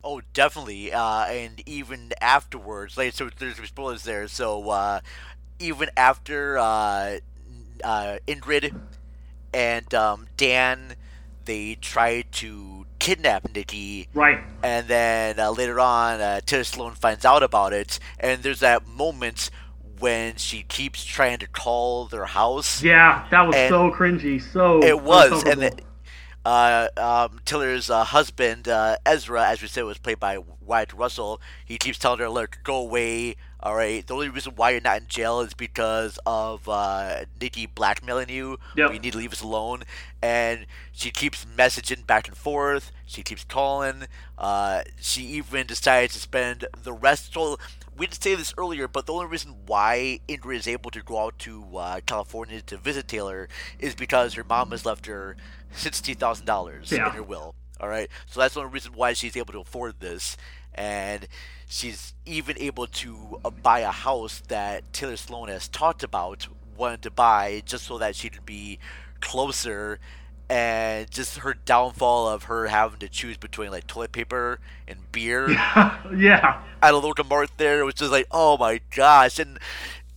[0.03, 0.93] Oh, definitely.
[0.93, 4.29] Uh, and even afterwards, like so, there's spoilers there.
[4.29, 5.01] So uh,
[5.59, 7.19] even after uh,
[7.85, 8.75] uh, Ingrid
[9.53, 10.95] and um, Dan,
[11.45, 14.09] they try to kidnap Nikki.
[14.15, 14.39] Right.
[14.63, 18.87] And then uh, later on, uh, Taylor Sloan finds out about it, and there's that
[18.87, 19.51] moment
[19.99, 22.83] when she keeps trying to call their house.
[22.83, 24.41] Yeah, that was so cringy.
[24.41, 25.81] So it was, and then
[26.45, 31.41] uh, um, Taylor's uh, husband, uh, Ezra, as we said, was played by Wyatt Russell.
[31.65, 33.37] He keeps telling her, "Look, go away.
[33.63, 34.07] All right.
[34.07, 38.59] The only reason why you're not in jail is because of uh, Nikki blackmailing you.
[38.77, 38.93] Yep.
[38.95, 39.83] You need to leave us alone."
[40.23, 42.91] And she keeps messaging back and forth.
[43.07, 44.05] She keeps calling.
[44.39, 47.33] Uh, she even decides to spend the rest.
[47.35, 47.59] So
[47.97, 51.19] we didn't say this earlier, but the only reason why Ingrid is able to go
[51.19, 55.37] out to uh, California to visit Taylor is because her mom has left her
[55.71, 57.07] sixty thousand dollars Yeah.
[57.09, 57.55] in her will.
[57.81, 60.37] All right, so that's the only reason why she's able to afford this,
[60.81, 61.29] and
[61.69, 67.03] she's even able to uh, buy a house that Taylor Sloan has talked about wanted
[67.03, 68.79] to buy just so that she could be
[69.21, 70.01] closer.
[70.49, 75.51] And just her downfall of her having to choose between like toilet paper and beer
[76.17, 76.63] yeah.
[76.83, 77.81] at a local mart there.
[77.81, 79.39] It was just like, oh my gosh.
[79.39, 79.59] And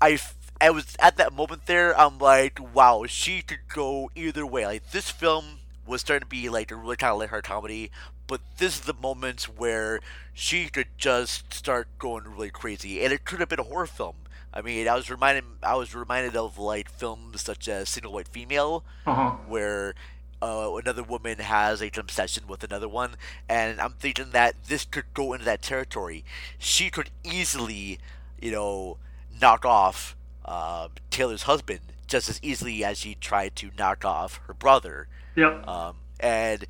[0.01, 0.17] I,
[0.61, 1.95] I was at that moment there.
[1.99, 4.65] I'm like, wow, she could go either way.
[4.65, 7.91] Like this film was starting to be like a really kind of lighthearted comedy,
[8.27, 9.99] but this is the moments where
[10.33, 14.15] she could just start going really crazy, and it could have been a horror film.
[14.53, 18.27] I mean, I was reminded, I was reminded of like films such as Single White
[18.27, 19.31] Female, Uh-huh.
[19.47, 19.95] where
[20.41, 23.15] uh, another woman has an obsession with another one,
[23.49, 26.23] and I'm thinking that this could go into that territory.
[26.59, 27.97] She could easily,
[28.41, 28.97] you know,
[29.41, 34.53] knock off uh, Taylor's husband just as easily as she tried to knock off her
[34.53, 35.07] brother.
[35.35, 35.67] Yep.
[35.67, 36.65] Um, and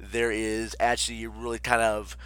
[0.00, 2.16] there is actually really kind of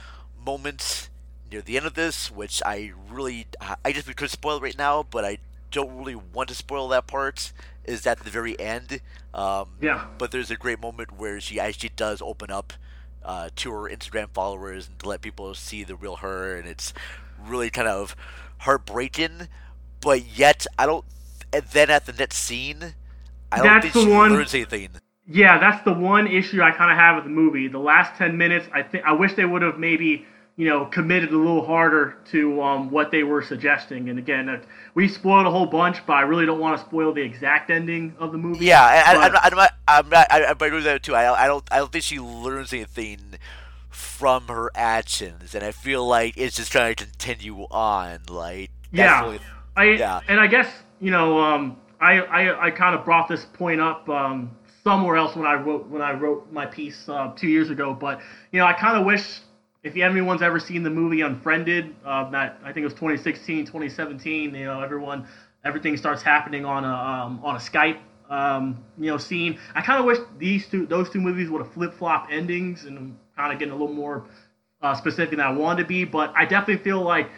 [0.45, 1.09] moments
[1.51, 3.47] near the end of this, which I really,
[3.85, 5.39] I just could spoil right now, but I
[5.71, 7.53] don't really want to spoil that part.
[7.85, 9.01] Is at the very end.
[9.35, 10.07] Um, Yeah.
[10.17, 12.73] But there's a great moment where she actually does open up
[13.25, 16.95] uh, to her Instagram followers and to let people see the real her, and it's
[17.45, 18.15] really kind of
[18.59, 19.49] heartbreaking.
[20.01, 21.05] But yet, I don't.
[21.53, 22.95] And then at the next scene,
[23.51, 24.91] I don't That's think the she one- learns anything.
[25.29, 27.69] Yeah, that's the one issue I kind of have with the movie.
[27.69, 31.33] The last ten minutes, I think I wish they would have maybe you know committed
[31.33, 34.09] a little harder to um, what they were suggesting.
[34.09, 34.61] And again, uh,
[34.95, 38.15] we spoiled a whole bunch, but I really don't want to spoil the exact ending
[38.19, 38.65] of the movie.
[38.67, 40.27] Yeah, I, I, I'm, not, I'm not.
[40.31, 41.15] I, I agree with that too.
[41.15, 41.65] I, I don't.
[41.71, 43.39] I don't think she learns anything
[43.91, 48.21] from her actions, and I feel like it's just trying to continue on.
[48.29, 49.41] Like, yeah, really-
[49.77, 50.21] I yeah.
[50.29, 50.69] and I guess
[51.01, 54.51] you know um, I I, I kind of brought this point up um,
[54.85, 58.21] somewhere else when I wrote when I wrote my piece uh, two years ago, but
[58.51, 59.41] you know I kind of wish
[59.83, 64.55] if anyone's ever seen the movie Unfriended, uh, that I think it was 2016, 2017,
[64.55, 65.25] you know everyone
[65.65, 67.99] everything starts happening on a um, on a Skype.
[68.31, 69.59] Um, you know, scene.
[69.75, 73.15] I kind of wish these two, those two movies would have flip flop endings, and
[73.37, 74.25] kind of getting a little more
[74.81, 76.05] uh, specific than I wanted to be.
[76.05, 77.29] But I definitely feel like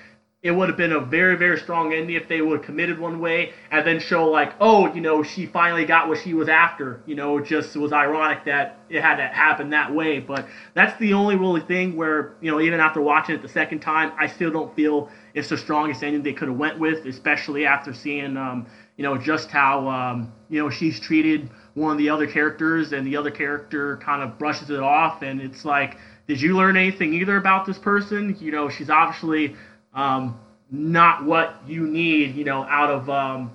[0.45, 3.19] it would have been a very, very strong ending if they would have committed one
[3.19, 7.01] way and then show like, oh, you know, she finally got what she was after.
[7.07, 10.19] You know, it just was ironic that it had to happen that way.
[10.19, 13.81] But that's the only really thing where, you know, even after watching it the second
[13.81, 17.65] time, I still don't feel it's the strongest ending they could have went with, especially
[17.65, 18.67] after seeing, um,
[18.99, 23.07] you know, just how, um, you know, she's treated one of the other characters and
[23.07, 25.23] the other character kind of brushes it off.
[25.23, 28.37] And it's like, did you learn anything either about this person?
[28.39, 29.55] You know, she's obviously
[29.95, 30.39] um,
[30.71, 33.53] not what you need, you know, out of um,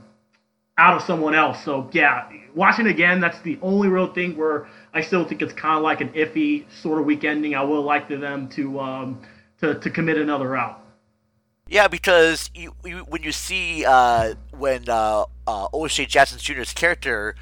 [0.77, 1.63] out of someone else.
[1.63, 5.77] So yeah, watching again, that's the only real thing where I still think it's kind
[5.77, 7.55] of like an iffy sort of week ending.
[7.55, 9.21] I would like to them to um,
[9.59, 10.81] to to commit another out.
[11.67, 17.35] Yeah, because you, you when you see uh, when uh, uh, O'Shea Jackson Jr.'s character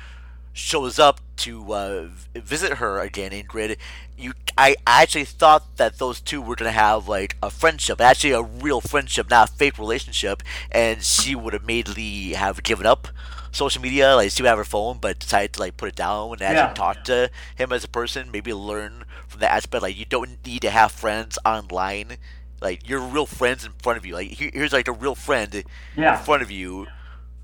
[0.58, 3.78] shows up to uh, visit her again, Ingrid,
[4.18, 8.42] you I actually thought that those two were gonna have like a friendship, actually a
[8.42, 10.42] real friendship, not a fake relationship,
[10.72, 13.08] and she would immediately have given up
[13.52, 16.34] social media, like she would have her phone, but decided to like put it down
[16.34, 16.74] and actually Yeah.
[16.74, 19.84] talk to him as a person, maybe learn from that aspect.
[19.84, 22.18] Like you don't need to have friends online.
[22.62, 24.14] Like you're real friends in front of you.
[24.16, 25.64] Like here's like a real friend
[25.96, 26.18] Yeah.
[26.18, 26.88] in front of you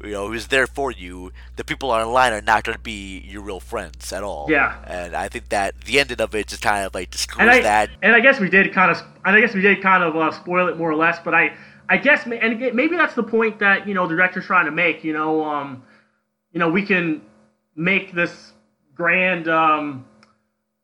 [0.03, 3.41] you know, who's there for you, the people online are not going to be your
[3.41, 4.47] real friends at all.
[4.49, 4.77] Yeah.
[4.85, 7.89] And I think that the ending of it just kind of like and I, that.
[8.01, 10.31] and I guess we did kind of, and I guess we did kind of uh,
[10.31, 11.19] spoil it more or less.
[11.23, 11.53] But I,
[11.89, 15.03] I guess, and maybe that's the point that you know the director's trying to make.
[15.03, 15.83] You know, um,
[16.51, 17.21] you know, we can
[17.75, 18.53] make this
[18.95, 20.05] grand, um,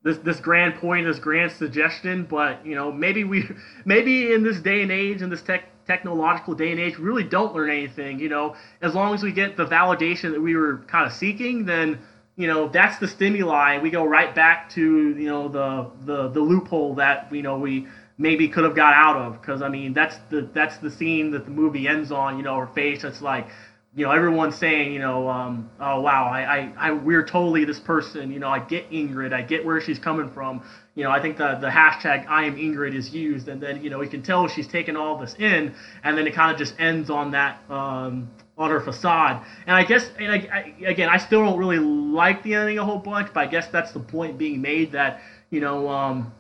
[0.03, 3.49] this this grand point, this grand suggestion, but you know, maybe we,
[3.85, 7.23] maybe in this day and age, in this tech technological day and age, we really
[7.23, 8.19] don't learn anything.
[8.19, 11.65] You know, as long as we get the validation that we were kind of seeking,
[11.65, 11.97] then
[12.35, 13.79] you know that's the stimuli.
[13.79, 17.87] We go right back to you know the the the loophole that you know we
[18.19, 21.45] maybe could have got out of because I mean that's the that's the scene that
[21.45, 22.37] the movie ends on.
[22.37, 23.03] You know, her face.
[23.03, 23.47] It's like
[23.95, 27.79] you know everyone's saying you know um, oh wow I, I I we're totally this
[27.79, 28.31] person.
[28.31, 29.33] You know I get Ingrid.
[29.33, 30.61] I get where she's coming from.
[30.95, 33.89] You know I think the the hashtag I am Ingrid is used and then you
[33.89, 35.73] know you can tell she's taken all this in
[36.03, 37.57] and then it kind of just ends on that.
[37.69, 39.41] Um, on her facade.
[39.65, 42.83] And I guess, and I, I, again, I still don't really like the ending a
[42.83, 46.33] whole bunch, but I guess that's the point being made that you know um,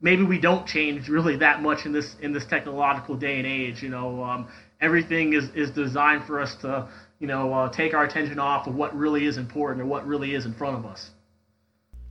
[0.00, 3.82] maybe we don't change really that much in this in this technological day and age.
[3.82, 4.46] You know, um,
[4.86, 6.86] everything is is designed for us to
[7.18, 10.34] you know uh, take our attention off of what really is important or what really
[10.34, 11.10] is in front of us.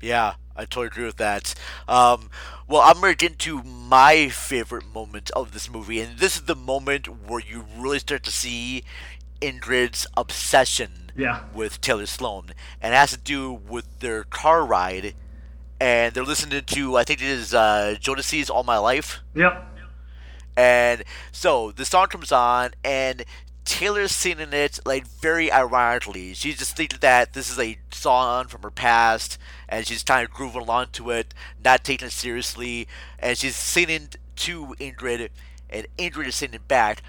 [0.02, 1.56] Yeah, I totally agree with that.
[1.88, 2.30] Um,
[2.68, 6.44] well, I'm going to get into my favorite moment of this movie, and this is
[6.44, 8.84] the moment where you really start to see
[9.42, 11.44] Ingrid's obsession Yeah.
[11.54, 12.50] with Taylor Sloane,
[12.82, 15.16] and it has to do with their car ride,
[15.80, 19.75] and they're listening to I think it is uh, Jodeci's "All My Life." Yep.
[20.58, 23.26] And so the song comes on, and
[23.66, 26.34] Taylor's singing it like very ironically.
[26.34, 29.38] She's just thinking that this is a song from her past,
[29.68, 32.88] and she's kind of grooving along to it, not taking it seriously.
[33.20, 35.30] And she's singing to Ingrid,
[35.70, 37.02] and Ingrid is singing back.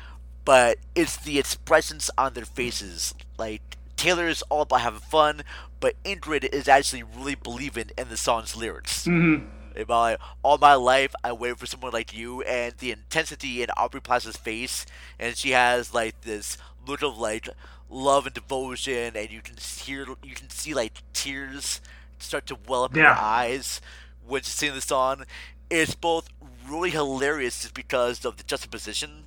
[0.45, 3.15] But it's the expressions on their faces.
[3.39, 5.43] Like Taylor is all about having fun,
[5.81, 9.47] but Ingrid is actually really believing in the song's lyrics Mm-hmm.
[9.83, 13.71] About like, all my life I waited for someone like you and the intensity in
[13.77, 14.87] Aubrey Plaza's face
[15.19, 17.49] and she has like this look of like
[17.89, 21.81] love and devotion and you can hear you can see like tears
[22.19, 23.81] start to well up in her eyes
[24.27, 25.25] when she's singing the song.
[25.71, 26.29] It's both
[26.69, 29.25] really hilarious just because of the juxtaposition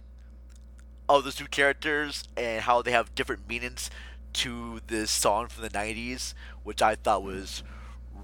[1.08, 3.90] of those two characters and how they have different meanings
[4.32, 6.34] to this song from the 90s,
[6.64, 7.64] which I thought was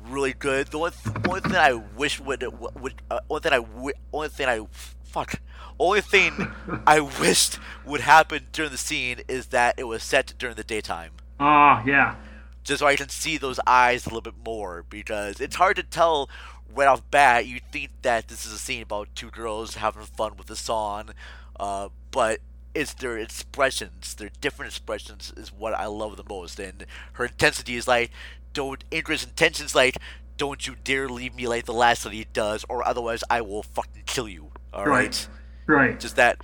[0.09, 0.67] really good.
[0.67, 2.43] The only, th- only thing I wish would
[2.79, 4.65] would uh, only thing I only thing I
[5.03, 5.41] fuck
[5.79, 6.53] only thing
[6.87, 11.11] I wished would happen during the scene is that it was set during the daytime.
[11.39, 12.15] Ah, yeah.
[12.63, 15.83] Just so I can see those eyes a little bit more because it's hard to
[15.83, 16.29] tell
[16.73, 17.45] right off bat.
[17.45, 21.11] You think that this is a scene about two girls having fun with the song,
[21.59, 22.39] uh, but
[22.73, 26.59] it's their expressions, their different expressions, is what I love the most.
[26.59, 28.11] And her intensity is like,
[28.55, 29.97] don't Ingrid's intentions like,
[30.37, 33.61] don't you dare leave me like the last that he does, or otherwise I will
[33.61, 34.49] fucking kill you.
[34.73, 35.27] All right.
[35.67, 35.77] Right.
[35.89, 35.99] Right.
[35.99, 36.41] Just that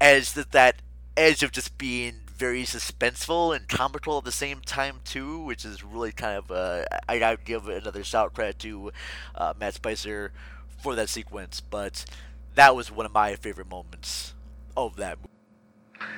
[0.00, 0.76] edge, that that
[1.16, 5.84] edge of just being very suspenseful and comical at the same time too, which is
[5.84, 8.92] really kind of uh, I gotta give another shout credit to
[9.34, 10.32] uh, Matt Spicer
[10.82, 12.04] for that sequence, but
[12.54, 14.34] that was one of my favorite moments
[14.76, 15.28] of that movie.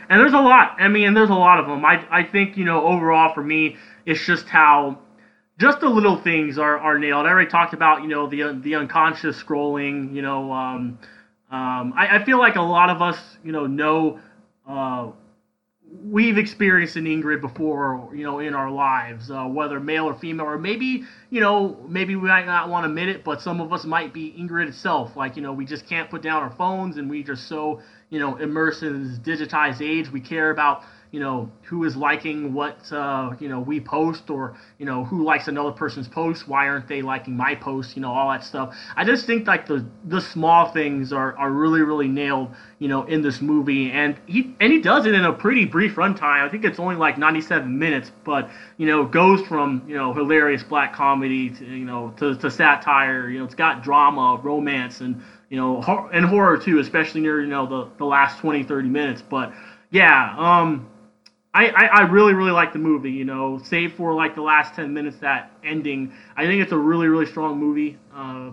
[0.09, 0.77] And there's a lot.
[0.79, 1.85] I mean, there's a lot of them.
[1.85, 4.99] I, I think, you know, overall for me, it's just how
[5.63, 7.25] just the little things are, are nailed.
[7.25, 10.99] I already talked about, you know, the the unconscious scrolling, you know, um,
[11.53, 14.19] um, I, I feel like a lot of us, you know, know
[14.67, 15.13] uh,
[16.05, 20.47] we've experienced an Ingrid before, you know, in our lives, uh, whether male or female,
[20.47, 23.73] or maybe, you know, maybe we might not want to admit it, but some of
[23.73, 25.17] us might be Ingrid itself.
[25.17, 28.19] Like, you know, we just can't put down our phones and we just so, you
[28.19, 30.11] know, immersed in this digitized age.
[30.11, 34.57] We care about, you know, who is liking what, uh, you know, we post or,
[34.79, 36.49] you know, who likes another person's post.
[36.49, 37.95] Why aren't they liking my post?
[37.97, 38.75] You know, all that stuff.
[38.97, 43.03] I just think like the, the small things are, are really, really nailed, you know,
[43.03, 43.91] in this movie.
[43.91, 46.43] And he, and he does it in a pretty brief runtime.
[46.43, 48.49] I think it's only like 97 minutes, but,
[48.79, 53.29] you know, goes from, you know, hilarious black comedy to, you know, to, to satire.
[53.29, 57.49] You know, it's got drama, romance, and, you know, and horror too, especially near, you
[57.49, 59.21] know, the, the last 20, 30 minutes.
[59.21, 59.53] But
[59.91, 60.89] yeah, um,
[61.55, 63.11] I, I, I really really like the movie.
[63.11, 66.13] You know, save for like the last ten minutes that ending.
[66.37, 67.99] I think it's a really really strong movie.
[68.15, 68.51] Uh,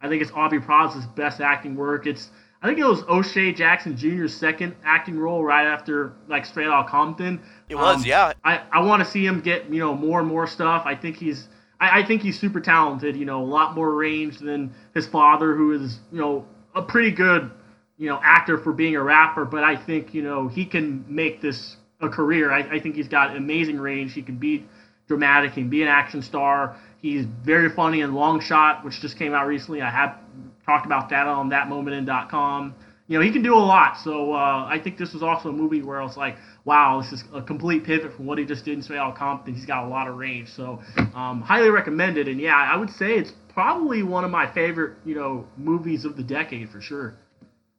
[0.00, 2.06] I think it's Aubrey Plaza's best acting work.
[2.06, 2.30] It's
[2.62, 6.88] I think it was O'Shea Jackson Jr.'s second acting role right after like Straight Outta
[6.88, 7.40] Compton.
[7.68, 8.32] It was, yeah.
[8.44, 10.82] I, I want to see him get you know more and more stuff.
[10.84, 11.48] I think he's
[11.80, 13.16] I, I think he's super talented.
[13.16, 17.10] You know, a lot more range than his father, who is you know a pretty
[17.10, 17.50] good
[17.98, 19.44] you know actor for being a rapper.
[19.44, 22.52] But I think you know he can make this a career.
[22.52, 24.12] I, I think he's got amazing range.
[24.12, 24.64] He can be
[25.08, 25.52] dramatic.
[25.52, 26.76] He can be an action star.
[27.00, 29.82] He's very funny in Long Shot, which just came out recently.
[29.82, 30.18] I have
[30.64, 32.74] talked about that on thatmomentin.com.
[33.08, 33.98] You know, he can do a lot.
[33.98, 37.12] So uh, I think this was also a movie where I was like, wow, this
[37.12, 39.54] is a complete pivot from what he just did in Outta Compton.
[39.54, 40.48] He's got a lot of range.
[40.50, 40.80] So
[41.14, 42.28] um, highly recommended.
[42.28, 46.16] And yeah, I would say it's probably one of my favorite, you know, movies of
[46.16, 47.16] the decade for sure.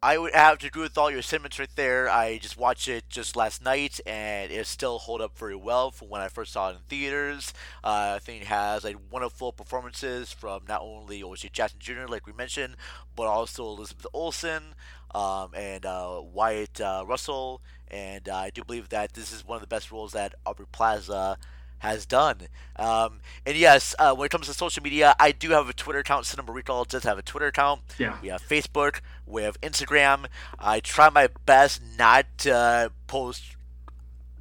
[0.03, 2.09] I would have to agree with all your sentiments right there.
[2.09, 6.09] I just watched it just last night, and it still hold up very well from
[6.09, 7.53] when I first saw it in theaters.
[7.85, 12.27] Uh, I think it has like wonderful performances from not only O'Shea Jackson Jr., like
[12.27, 12.75] we mentioned,
[13.15, 14.75] but also Elizabeth Olsen
[15.15, 17.61] um, and uh, Wyatt uh, Russell.
[17.89, 21.37] And I do believe that this is one of the best roles that Aubrey Plaza
[21.83, 22.37] has done.
[22.77, 25.99] Um, and yes, uh, when it comes to social media, I do have a Twitter
[25.99, 26.25] account.
[26.25, 27.81] Cinema Recall does have a Twitter account.
[27.99, 28.17] Yeah.
[28.21, 29.01] We have Facebook.
[29.25, 30.25] We have Instagram.
[30.59, 33.55] I try my best not to post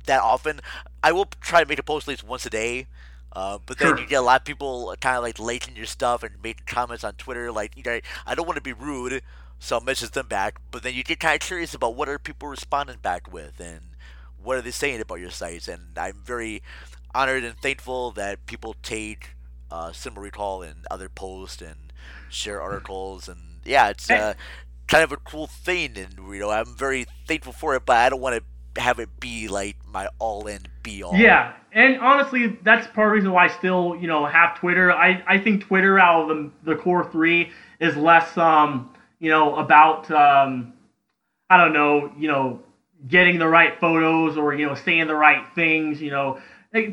[0.07, 0.61] that often.
[1.03, 2.87] I will try to make a post at least once a day.
[3.35, 3.99] Uh, but then Sure.
[3.99, 7.03] you get a lot of people kind of like liking your stuff and making comments
[7.05, 7.51] on Twitter.
[7.51, 9.22] Like, you know, I don't want to be rude,
[9.59, 10.57] so I'll message them back.
[10.70, 13.80] But then you get kind of curious about what are people responding back with and
[14.43, 15.66] what are they saying about your sites.
[15.66, 16.62] And I'm very
[17.14, 19.30] honored and thankful that people take
[19.70, 21.91] uh, Cinema Recall and other posts and
[22.28, 23.28] share articles.
[23.28, 24.35] And yeah, it's uh,
[24.93, 25.97] kind of a cool thing.
[25.97, 29.09] And, you know, I'm very thankful for it, but I don't want to have it
[29.18, 31.14] be like my all in be all.
[31.14, 34.93] Yeah, and honestly, that's part of the reason why I still, you know, have Twitter.
[34.93, 39.57] I, I think Twitter out of the, the core three is less, um, you know,
[39.57, 40.74] about, um,
[41.49, 42.61] I don't know, you know,
[43.09, 46.38] getting the right photos or, you know, saying the right things, you know.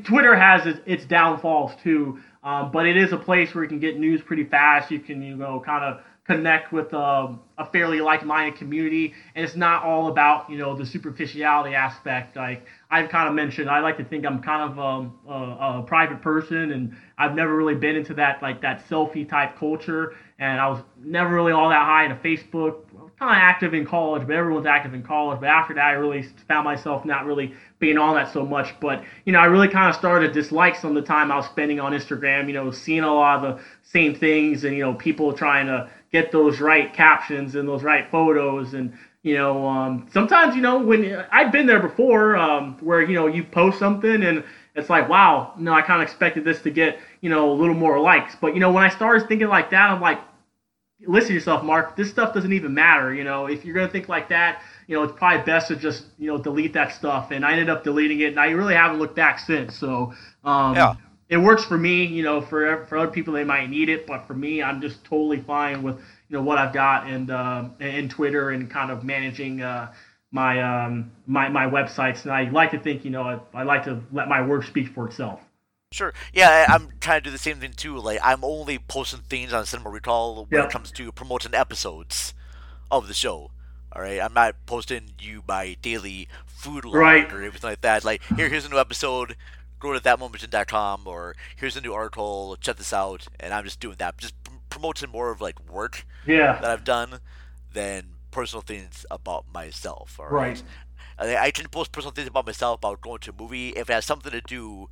[0.03, 3.79] Twitter has its, its downfalls too, um, but it is a place where you can
[3.79, 4.91] get news pretty fast.
[4.91, 9.55] You can, you know, kind of connect with um, a fairly like-minded community, and it's
[9.55, 12.35] not all about you know the superficiality aspect.
[12.35, 15.83] Like I've kind of mentioned, I like to think I'm kind of um, a, a
[15.87, 20.61] private person, and I've never really been into that like that selfie type culture, and
[20.61, 22.85] I was never really all that high into Facebook.
[23.17, 25.41] Kind of active in college, but everyone's active in college.
[25.41, 28.79] But after that, I really found myself not really being on that so much.
[28.79, 31.35] But you know, I really kind of started to dislike some of the time I
[31.35, 32.47] was spending on Instagram.
[32.47, 35.89] You know, seeing a lot of the same things, and you know, people trying to
[36.11, 38.93] get those right captions and those right photos and
[39.23, 43.27] you know um, sometimes you know when i've been there before um, where you know
[43.27, 44.43] you post something and
[44.75, 47.75] it's like wow no i kind of expected this to get you know a little
[47.75, 48.35] more likes.
[48.39, 50.19] But you know when i started thinking like that i'm like
[51.07, 53.45] listen to yourself mark this stuff doesn't even matter you know.
[53.45, 56.27] If you're going to think like that you know it's probably best to just you
[56.27, 57.31] know delete that stuff.
[57.31, 59.75] And i ended up deleting it and i really haven't looked back since.
[59.75, 60.95] So um, Yeah.
[61.29, 62.05] It works for me.
[62.05, 65.03] You know, for for other people they might need it, but for me, I'm just
[65.05, 69.03] totally fine with you know what I've got and um and Twitter and kind of
[69.03, 69.91] managing uh,
[70.31, 72.23] my um, my my websites.
[72.23, 74.89] And I like to think you know I, I like to let my work speak
[74.89, 75.41] for itself.
[75.91, 76.13] Sure.
[76.33, 77.97] Yeah, I'm trying to do the same thing too.
[77.97, 80.63] Like, I'm only posting things on Cinema Recall when Yeah.
[80.63, 82.33] it comes to promoting episodes
[82.91, 83.51] of the show.
[83.91, 87.31] All right, I'm not posting you my daily food log Right.
[87.33, 88.03] or anything like that.
[88.05, 89.35] Like, here, here's a new episode.
[89.79, 92.57] Go to thatmomentin.com or here's a new article.
[92.59, 93.27] Check this out.
[93.39, 94.17] And I'm just doing that.
[94.17, 94.35] Just
[94.69, 96.59] promoting more of like work Yeah.
[96.61, 97.19] that I've done
[97.73, 100.19] than personal things about myself.
[100.19, 100.31] Right.
[100.31, 100.63] Right.
[101.17, 103.93] I, I can post personal things about myself about going to a movie if it
[103.93, 104.89] has something to do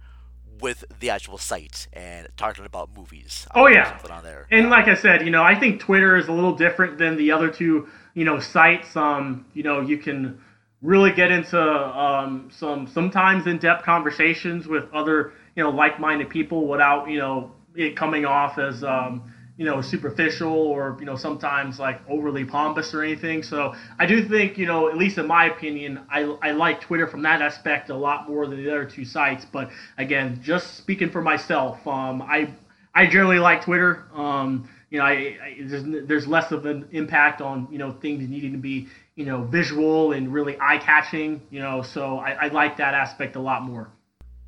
[0.60, 3.48] with the actual site and talking about movies.
[3.52, 4.48] I'll Oh yeah, on there.
[4.50, 7.32] and like I said, you know, I think Twitter is a little different than the
[7.32, 8.96] other two, you know, sites.
[8.96, 10.42] Um, you know, you can
[10.82, 17.10] really get into um, some sometimes in-depth conversations with other, you know, like-minded people without,
[17.10, 22.00] you know, it coming off as, um, you know, superficial or you know sometimes like
[22.08, 23.42] overly pompous or anything.
[23.42, 27.08] So I do think, you know, at least in my opinion, I I like Twitter
[27.08, 29.46] from that aspect a lot more than the other two sites.
[29.52, 32.54] But again, just speaking for myself, um, I
[32.94, 34.06] I generally like Twitter.
[34.14, 38.30] Um, you know, I, I there's, there's less of an impact on you know things
[38.30, 38.88] needing to be
[39.18, 41.42] you know visual and really eye catching.
[41.50, 43.90] You know, so I, I like that aspect a lot more.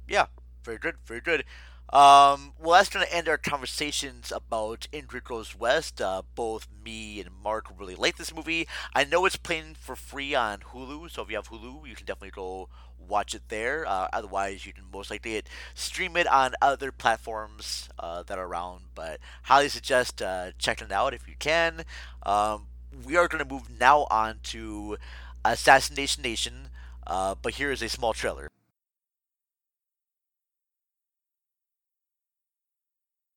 [0.08, 0.28] Yeah,
[0.64, 1.44] very good, very good.
[1.92, 6.00] Um, well, that's going to end our conversations about Ingrid Goes West.
[6.00, 8.68] Uh, both me and Mark really like this movie.
[8.94, 12.06] I know it's playing for free on Hulu, so if you have Hulu, you can
[12.06, 13.88] definitely go watch it there.
[13.88, 15.42] Uh, otherwise, you can most likely
[15.74, 18.82] stream it on other platforms uh, that are around.
[18.94, 21.86] But highly suggest uh, checking it out if you can.
[22.22, 22.68] Um,
[23.06, 24.98] we are going to move now on to
[25.46, 26.70] Assassination Nation,
[27.08, 28.48] uh, but here is a small trailer.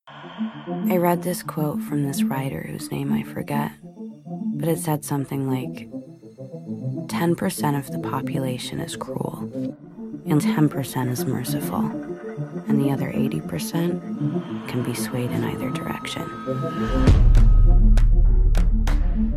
[0.09, 5.49] I read this quote from this writer whose name I forget, but it said something
[5.49, 5.89] like
[7.09, 9.39] 10% of the population is cruel,
[10.27, 11.87] and 10% is merciful,
[12.69, 16.29] and the other 80% can be swayed in either direction.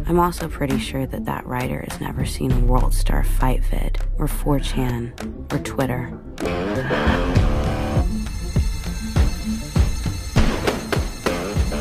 [0.07, 3.97] I'm also pretty sure that that writer has never seen a World Star Fight vid,
[4.19, 6.11] or 4chan, or Twitter.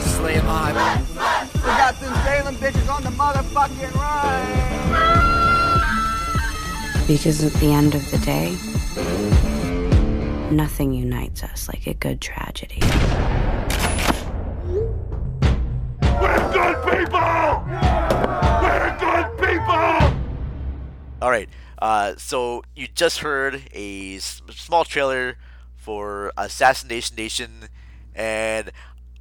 [0.01, 1.11] Slay him alive.
[1.55, 4.73] We got some Salem bitches on the motherfucking run.
[7.07, 8.57] Because at the end of the day,
[10.51, 12.81] nothing unites us like a good tragedy.
[16.21, 18.04] We're good people!
[21.25, 21.49] All right.
[21.81, 25.39] Uh, so you just heard a s- small trailer
[25.75, 27.51] for Assassination Nation,
[28.15, 28.71] and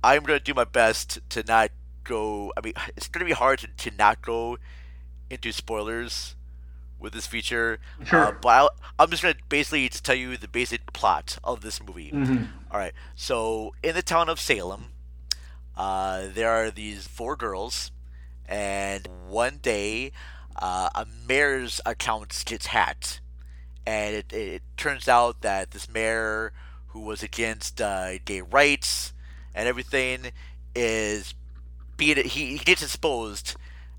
[0.03, 1.71] I'm gonna do my best to not
[2.03, 2.51] go.
[2.57, 4.57] I mean, it's gonna be hard to, to not go
[5.29, 6.35] into spoilers
[6.99, 7.79] with this feature.
[8.05, 8.25] Sure.
[8.27, 11.81] Uh, but I'll, I'm just gonna basically just tell you the basic plot of this
[11.81, 12.11] movie.
[12.11, 12.49] Mhm.
[12.69, 12.93] All right.
[13.15, 14.87] So in the town of Salem,
[15.77, 17.91] uh, there are these four girls,
[18.45, 20.11] and one day,
[20.57, 23.21] uh, a mayor's account gets hacked,
[23.85, 26.53] and it, it turns out that this mayor,
[26.87, 29.13] who was against uh, gay rights
[29.55, 30.31] and everything,
[30.75, 31.33] is
[31.97, 33.55] being he, he gets exposed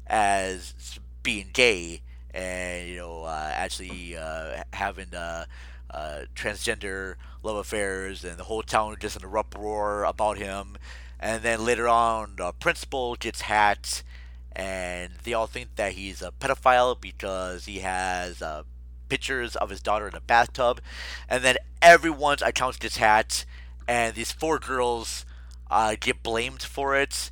[0.07, 2.03] as being gay
[2.35, 5.45] and you know uh, actually uh, having uh,
[5.91, 10.77] uh, transgender love affairs, and the whole town just in a uproar about him.
[11.21, 14.03] And then later on, the principal gets hacked,
[14.55, 18.63] and they all think that he's a pedophile because he has uh,
[19.09, 20.81] pictures of his daughter in a bathtub.
[21.29, 23.47] And then everyone's account gets hacked,
[23.89, 25.25] and these four girls
[25.71, 27.31] uh, get blamed for it,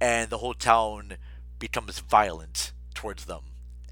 [0.00, 1.14] and the whole town
[1.58, 3.42] becomes violent towards them.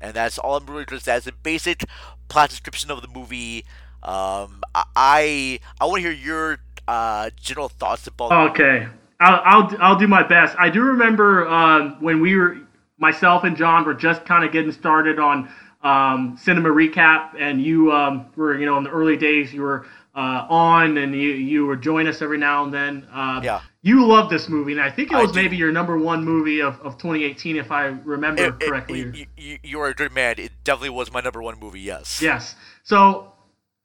[0.00, 1.84] And that's all I'm really just as a basic
[2.28, 3.66] plot description of the movie.
[4.02, 6.58] Um, I I want to hear your
[6.88, 8.50] uh, general thoughts about.
[8.50, 8.88] Okay,
[9.20, 10.56] I'll, I'll I'll do my best.
[10.58, 12.56] I do remember um, when we were
[13.00, 15.48] myself and John were just kind of getting started on
[15.82, 19.86] um, Cinema Recall, and you um, were you know in the early days you were
[20.14, 23.06] uh, on and you you would join us every now and then.
[23.12, 23.60] Uh, yeah.
[23.82, 26.78] You love this movie, and I think it was maybe your number one movie of,
[26.82, 28.98] of 2018, if I remember It- it- correctly.
[29.00, 30.34] you, you, you are a good man.
[30.36, 31.80] It definitely was my number one movie.
[31.80, 32.20] Yes.
[32.20, 32.56] Yes.
[32.82, 33.32] So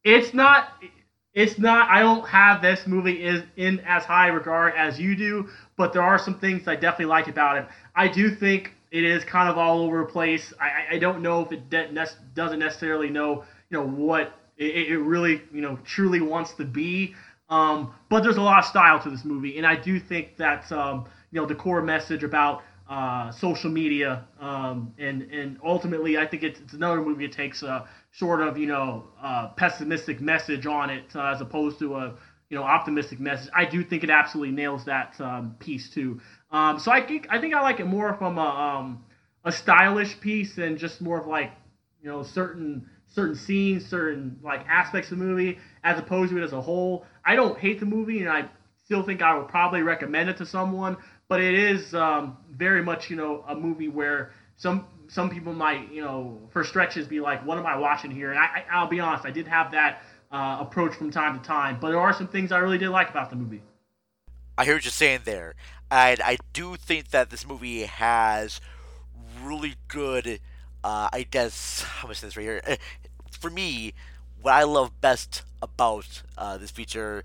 [0.03, 0.67] it's not
[1.33, 5.47] it's not I don't have this movie is in as high regard as you do,
[5.77, 7.67] but there are some things I definitely like about it.
[7.95, 10.53] I do think it is kind of all over the place.
[10.59, 14.89] I, I- don't know if it de- nec- doesn't necessarily know you know what it,
[14.89, 17.13] it really you know truly wants to be.
[17.49, 20.71] Um, but there's a lot of style to this movie, and I do think that
[20.71, 26.25] um, you know the core message about uh, social media, um, and and ultimately, I
[26.25, 29.05] think it's, it's another movie that takes a sort of you know
[29.55, 32.13] pessimistic message on it uh, as opposed to a
[32.49, 33.49] you know optimistic message.
[33.53, 36.19] I do think it absolutely nails that um, piece too.
[36.55, 39.03] Um, so I think I think I like it more from a um,
[39.43, 41.51] a stylish piece and just more of like
[42.01, 46.43] you know certain certain scenes, certain like aspects of the movie, as opposed to it
[46.43, 47.03] as a whole.
[47.25, 48.45] I don't hate the movie, and I
[48.85, 50.95] still think I would probably recommend it to someone.
[51.27, 55.91] But it is um, very much you know a movie where some some people might
[55.91, 58.29] you know for stretches be like, what am I watching here?
[58.31, 61.45] And I, I I'll be honest, I did have that uh, approach from time to
[61.45, 61.79] time.
[61.81, 63.61] But there are some things I really did like about the movie.
[64.57, 65.55] I hear what you're saying there,
[65.91, 68.61] and I do think that this movie has
[69.43, 70.39] really good.
[70.83, 72.61] Uh, I guess how much this right here.
[72.65, 72.77] Eh,
[73.31, 73.93] For me,
[74.41, 77.23] what I love best about uh, this feature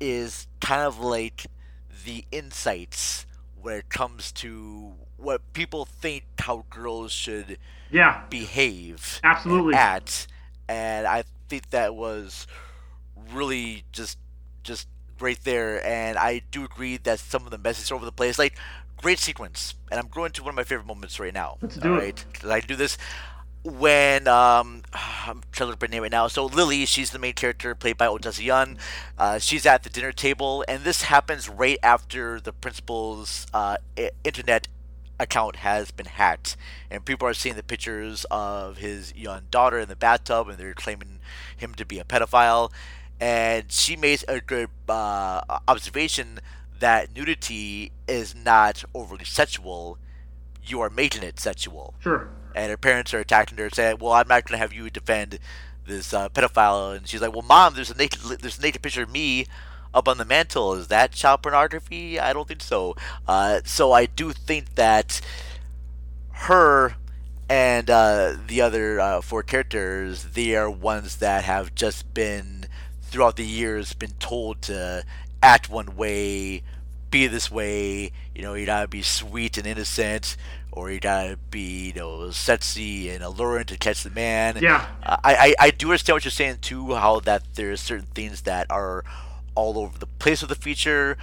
[0.00, 1.46] is kind of like
[2.04, 3.26] the insights
[3.60, 7.58] when it comes to what people think how girls should
[7.90, 8.22] Yeah.
[8.30, 9.74] behave Absolutely.
[9.74, 10.26] act,
[10.68, 12.46] and I think that was
[13.32, 14.18] really just
[14.62, 14.88] just
[15.18, 15.84] great there.
[15.86, 18.56] And I do agree that some of the messages are over the place, like
[18.96, 19.74] great sequence.
[19.90, 21.58] And I'm going to one of my favorite moments right now.
[21.62, 22.24] Let's do it.
[22.34, 22.96] 'Cause I do this
[23.62, 26.28] when um I'm trying to look at her name right now.
[26.28, 28.76] So Lily, she's the main character played by Odessa Young.
[29.18, 33.76] Uh, she's at the dinner table, and this happens right after the principal's uh,
[34.22, 34.68] internet
[35.20, 36.56] account has been hacked,
[36.90, 40.74] and people are seeing the pictures of his young daughter in the bathtub, and they're
[40.74, 41.20] claiming
[41.56, 42.70] him to be a pedophile.
[43.20, 46.40] And she makes a good uh, observation
[46.80, 49.98] that nudity is not overly sexual.
[50.62, 52.28] You are making it sexual Sure.
[52.54, 55.38] and her parents are attacking her, saying, "Well, I'm not going to have you defend
[55.86, 59.02] this uh, pedophile." And she's like, "Well, mom, there's a naked there's a naked picture
[59.04, 59.46] of me
[59.94, 60.74] up on the mantle.
[60.74, 62.18] Is that child pornography?
[62.18, 62.96] I don't think so."
[63.28, 65.20] Uh, so I do think that
[66.30, 66.96] her
[67.48, 72.53] and uh, the other uh, four characters, they are ones that have just been
[73.14, 75.04] throughout the years been told to
[75.40, 76.64] act one way,
[77.12, 78.10] be this way.
[78.34, 80.36] You know, you gotta be sweet and innocent,
[80.72, 84.58] or you gotta be, you know, sexy and alluring to catch the man.
[84.60, 84.84] Yeah.
[85.00, 86.96] Uh, I, I I do understand what you're saying too.
[86.96, 89.04] How that there's certain things that are
[89.54, 91.16] all over the place with the feature,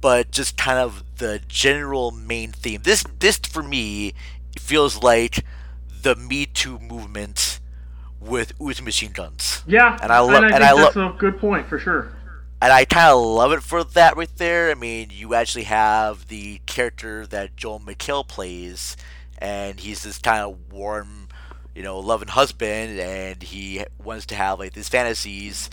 [0.00, 2.82] but just kind of the general main theme.
[2.84, 4.14] This this for me
[4.56, 5.44] feels like
[6.02, 7.58] the Me Too movement
[8.22, 9.62] with Uzi machine guns.
[9.66, 12.12] Yeah, and I love and I, and I that's a good point for sure.
[12.60, 14.70] and I kind of love it for that right there.
[14.70, 18.96] I mean, you actually have the character that Joel McHale plays,
[19.38, 21.28] and he's this kind of warm,
[21.74, 25.68] you know, loving husband, and he wants to have like these fantasies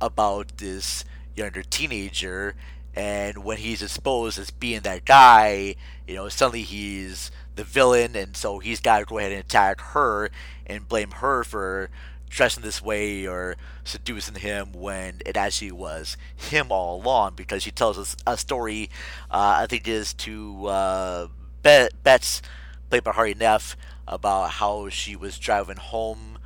[0.00, 1.04] about this
[1.36, 2.54] younger teenager.
[2.94, 5.76] And when he's exposed as being that guy,
[6.06, 9.80] you know, suddenly he's the villain, and so he's got to go ahead and attack
[9.80, 10.30] her
[10.66, 11.90] and blame her for
[12.28, 17.70] dressing this way or seducing him when it actually was him all along because she
[17.70, 18.88] tells us a story
[19.30, 21.28] uh, I think it is to uh,
[21.62, 22.40] Bet-
[22.88, 23.76] played by Hari Nef
[24.08, 26.38] about how she was driving home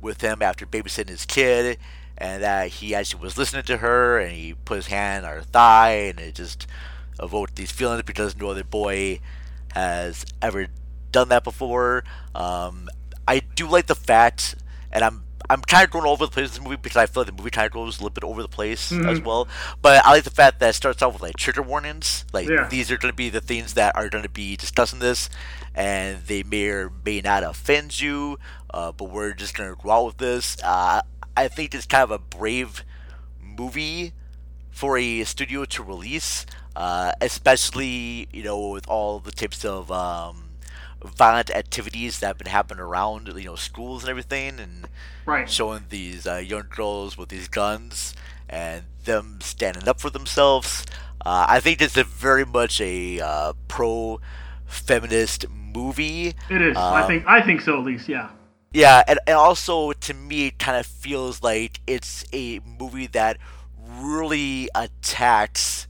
[0.00, 1.76] with him after babysitting his kid
[2.16, 5.42] and that he actually was listening to her and he put his hand on her
[5.42, 6.66] thigh and it just
[7.20, 9.20] evoked these feelings because no other boy
[9.72, 10.66] has ever
[11.10, 12.04] done that before.
[12.34, 12.88] Um,
[13.28, 14.54] I do like the fact,
[14.90, 17.22] and I'm I'm kind of going over the place in this movie because I feel
[17.24, 19.10] like the movie kind of goes a little bit over the place Mhm.
[19.10, 19.48] as well.
[19.82, 22.68] But I like the fact that it starts off with like trigger warnings, like Yeah.
[22.68, 25.28] these are going to be the things that are going to be discussing this,
[25.74, 28.38] and they may or may not offend you,
[28.72, 30.56] uh, but we're just going to go out with this.
[30.62, 31.02] Uh,
[31.36, 32.84] I think it's kind of a brave
[33.40, 34.12] movie
[34.70, 36.46] for a studio to release,
[36.76, 40.50] uh, especially you know with all the types of um,
[41.04, 44.88] violent activities that have been happening around you know schools and everything, and
[45.26, 45.48] Right.
[45.48, 48.14] showing these uh, young girls with these guns
[48.48, 50.84] and them standing up for themselves.
[51.24, 54.20] Uh, I think this is very much a uh, pro
[54.66, 56.34] feminist movie.
[56.48, 56.88] It is.
[56.92, 58.08] I Um, think I think so at least.
[58.08, 58.30] Yeah.
[58.72, 63.36] yeah, and, and also to me, it kind of feels like it's a movie that
[63.78, 65.86] really attacks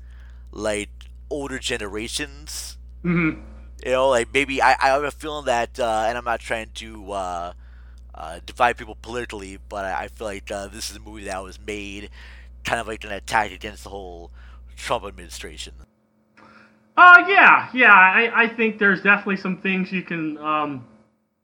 [0.53, 0.91] like
[1.31, 2.79] older generations.
[3.05, 3.41] Mm-hmm.
[3.85, 6.71] You know, like maybe I, I have a feeling that, uh, and I'm not trying
[6.75, 7.53] to uh,
[8.15, 11.43] uh, divide people politically, but I, I feel like uh, this is a movie that
[11.43, 12.11] was made
[12.65, 14.31] kind of like an attack against the whole
[14.77, 15.75] Trump administration.
[16.97, 17.93] Uh, yeah, yeah.
[17.93, 20.87] I, I think there's definitely some things you can, um,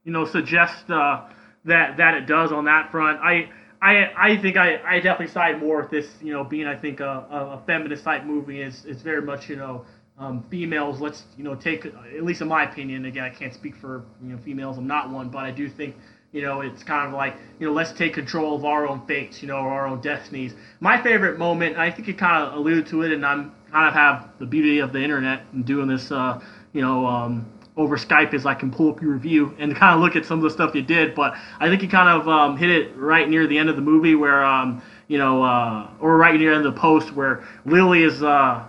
[0.05, 1.23] you know, suggest uh,
[1.65, 3.19] that that it does on that front.
[3.21, 3.51] I
[3.81, 7.01] I, I think I, I definitely side more with this, you know, being I think
[7.01, 9.85] a, a, feminist type movie is is very much you know
[10.19, 11.01] um, females.
[11.01, 13.05] Let's you know take at least in my opinion.
[13.05, 14.79] Again, I can't speak for you know females.
[14.79, 15.95] I'm not one, but I do think
[16.33, 19.43] you know it's kind of like you know let's take control of our own fates,
[19.43, 20.55] you know, our own destinies.
[20.81, 23.95] My favorite moment, I think you kind of alluded to it, and I'm kind of
[23.95, 26.41] have the beauty of the internet and doing this, uh,
[26.73, 27.07] you know.
[27.07, 27.47] Um,
[27.79, 30.39] over Skype is I can pull up your review and kind of look at some
[30.39, 31.15] of the stuff you did.
[31.15, 33.83] But I think you kind of um, hit it right near the end of the
[33.83, 37.45] movie where, um, you know, uh, or right near the end of the post where
[37.65, 38.67] Lily is, uh,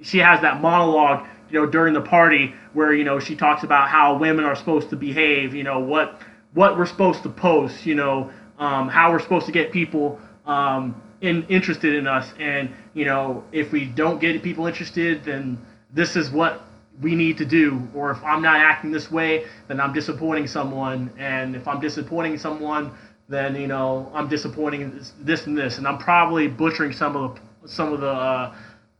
[0.00, 3.88] she has that monologue, you know, during the party where, you know, she talks about
[3.88, 6.20] how women are supposed to behave, you know, what,
[6.54, 11.02] what we're supposed to post, you know, um, how we're supposed to get people um,
[11.20, 12.32] in, interested in us.
[12.38, 15.58] And, you know, if we don't get people interested, then
[15.92, 16.62] this is what
[17.02, 21.10] we need to do or if i'm not acting this way then i'm disappointing someone
[21.18, 22.90] and if i'm disappointing someone
[23.28, 24.90] then you know i'm disappointing
[25.20, 28.54] this, and this and i'm probably butchering some of the some of the uh,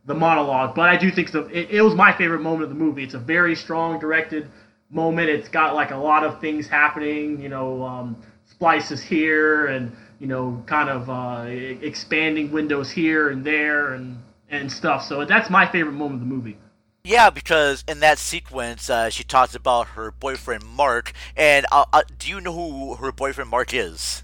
[0.05, 2.75] the monologue but i do think the, it, it was my favorite moment of the
[2.75, 3.03] movie.
[3.03, 4.49] It's a very strong directed
[4.89, 5.29] moment.
[5.29, 10.27] It's got like a lot of things happening you know um, splices here and you
[10.27, 14.17] know kind of uh, expanding windows here and there and
[14.49, 16.57] and stuff so that's my favorite moment of the movie
[17.05, 22.03] Yeah, because in that sequence, uh, she talks about her boyfriend Mark, and uh, uh,
[22.17, 24.23] do you know who her boyfriend Mark is?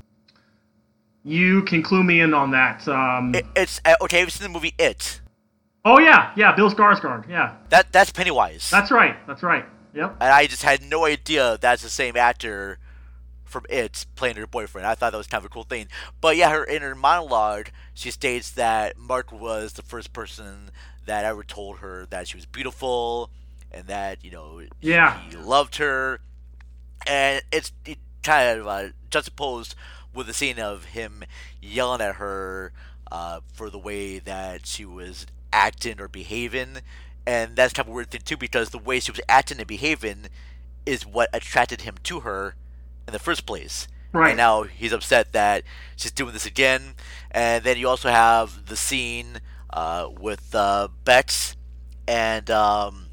[1.26, 2.88] You can clue me in on that.
[2.88, 4.20] Um, It, it's uh, okay.
[4.20, 5.20] Have you seen the movie It?
[5.84, 7.28] oh yeah, yeah, Bill Skarsgård.
[7.28, 8.70] Yeah, That that's Pennywise.
[8.70, 9.18] that's right.
[9.28, 9.66] That's right.
[9.94, 10.16] Yep.
[10.22, 12.78] and I just had no idea that's the same actor
[13.44, 14.88] from It playing her boyfriend.
[14.88, 15.88] I thought that was kind of a cool thing.
[16.22, 20.70] But yeah, her in her monologue, she states that Mark was the first person
[21.10, 23.32] that ever told her that she was beautiful
[23.72, 25.20] and that you know Yeah.
[25.30, 26.22] he loved her,
[27.08, 29.74] and it's it kind of uh, juxtaposed
[30.14, 31.24] with the scene of him
[31.62, 32.72] yelling at her
[33.12, 36.78] uh, for the way that she was acting or behaving,
[37.26, 39.68] and that's kind of a weird thing too because the way she was acting and
[39.68, 40.28] behaving
[40.86, 42.56] is what attracted him to her
[43.08, 43.88] in the first place.
[44.12, 44.30] Right.
[44.30, 45.64] And now he's upset that
[45.96, 46.96] she's doing this again.
[47.30, 49.40] And then you also have the scene
[49.70, 51.56] uh, with uh, Bex
[52.08, 53.08] and um,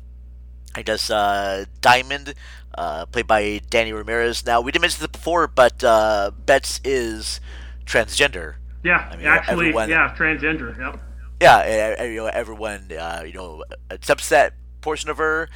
[0.74, 2.34] I guess uh, Diamond,
[2.76, 4.44] uh, played by Danny Ramirez.
[4.44, 7.40] Now we didn't mention this before, but uh, Bex is
[7.84, 8.57] transgender.
[8.82, 10.78] Yeah, I mean, actually, everyone- yeah, transgender.
[10.78, 11.00] Yep.
[11.40, 15.48] yeah, you know, everyone, uh, you know, accepts that portion of her,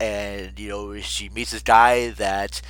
[0.00, 2.60] and you know, she meets this guy that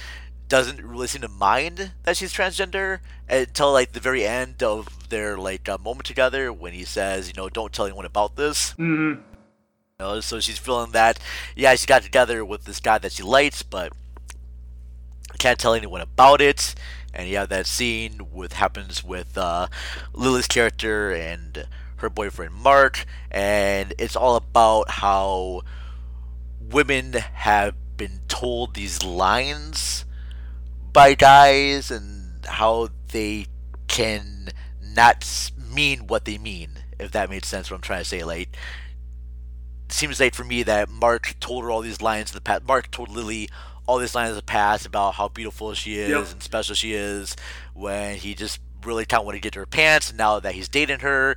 [0.49, 5.37] doesn't really seem to mind that she's transgender until like the very end of their
[5.37, 8.73] like uh, moment together when he says, you know, don't tell anyone about this.
[8.73, 9.21] Mm-hmm.
[9.21, 11.19] You know, so she's feeling that,
[11.55, 13.93] yeah, she got together with this guy that she likes, but
[15.39, 16.75] can't tell anyone about it.
[17.13, 19.69] And you have that scene with happens with uh,
[20.13, 21.67] Lily's character and
[21.97, 25.63] her boyfriend Mark, and it's all about how
[26.61, 30.05] women have been told these lines
[30.95, 33.47] by guys and how they
[33.89, 34.49] can
[34.81, 36.71] not mean what they mean.
[36.99, 38.57] If that makes sense, what I'm trying to say, like
[39.91, 42.65] seems like for me that Mark told her all these lines in the past.
[42.67, 43.49] Mark told Lily
[43.87, 46.33] all these lines in the past about how beautiful she is Yep.
[46.33, 47.37] and special she is
[47.75, 50.09] when he just really kind of wanted to get to her pants.
[50.09, 51.37] And now that he's dating her,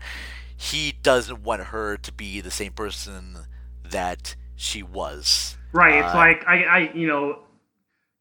[0.56, 3.40] he doesn't want her to be the same person
[3.84, 5.58] that she was.
[5.74, 5.96] Right.
[5.96, 7.40] It's Uh, like I, I, you know,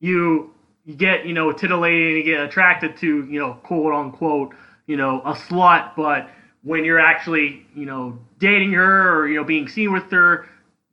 [0.00, 0.52] you
[0.86, 4.54] you get you know titillated and you get attracted to you know quote unquote
[4.86, 6.30] you know a slut, but
[6.62, 10.46] when you're actually you know dating her or you know being seen with her,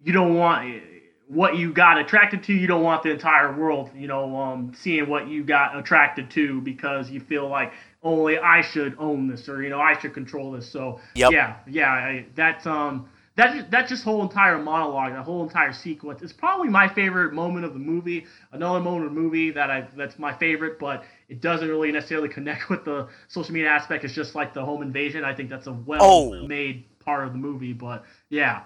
[0.04, 0.82] you don't want
[1.28, 2.54] what you got attracted to.
[2.54, 6.60] You don't want the entire world you know um, seeing what you got attracted to
[6.62, 7.72] because you feel like
[8.02, 10.68] only I should own this or you know I should control this.
[10.68, 11.32] So Yep.
[11.32, 16.22] yeah, yeah, I, that's um that that just whole entire monologue, that whole entire sequence
[16.22, 18.26] is probably my favorite moment of the movie.
[18.52, 22.30] Another moment of the movie that I that's my favorite, but it doesn't really necessarily
[22.30, 24.04] connect with the social media aspect.
[24.04, 25.24] It's just like the home invasion.
[25.24, 26.48] I think that's a well Oh.
[26.48, 28.64] made part of the movie, but yeah.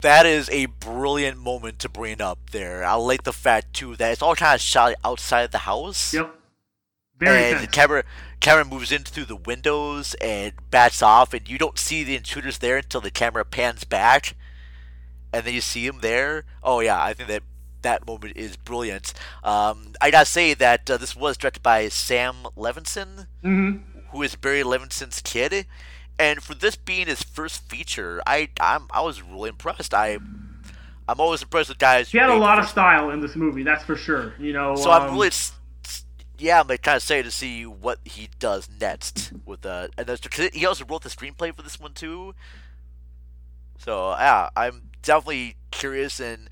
[0.00, 2.84] That is a brilliant moment to bring up there.
[2.84, 6.14] I like the fact too that it's all kind of shot outside the house.
[6.14, 6.37] Yep.
[7.18, 7.74] Very and the tense.
[7.74, 8.04] camera
[8.40, 12.58] camera moves in through the windows and bats off, and you don't see the intruders
[12.58, 14.34] there until the camera pans back,
[15.32, 16.44] and then you see them there.
[16.62, 17.42] Oh yeah, I think that
[17.82, 19.12] that moment is brilliant.
[19.42, 23.82] Um, I gotta say that uh, this was directed by Sam Levinson, Mhm.
[24.12, 25.66] who is Barry Levinson's kid,
[26.18, 29.92] and for this being his first feature, I I'm, I was really impressed.
[29.92, 30.18] I
[31.08, 32.10] I'm always impressed with guys.
[32.10, 34.34] He had a lot of style in this movie, that's for sure.
[34.38, 35.57] You know, so I'm um, really, s- s-
[36.38, 40.06] yeah, I'm like kind of excited to see what he does next with uh, and
[40.06, 42.34] that's because he also wrote the screenplay for this one too.
[43.78, 46.48] So yeah, I'm definitely curious, and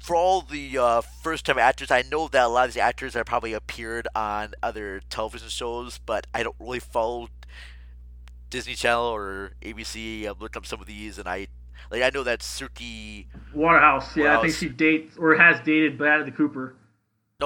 [0.00, 3.26] for all the uh, first-time actors, I know that a lot of these actors have
[3.26, 7.28] probably appeared on other television shows, but I don't really follow
[8.50, 10.28] Disney Channel or ABC.
[10.28, 11.48] I've looked up some of these, and I
[11.90, 13.26] like I know that Suki.
[13.54, 14.16] Waterhouse.
[14.16, 16.74] Yeah, I think she dates or has dated Bradley Cooper.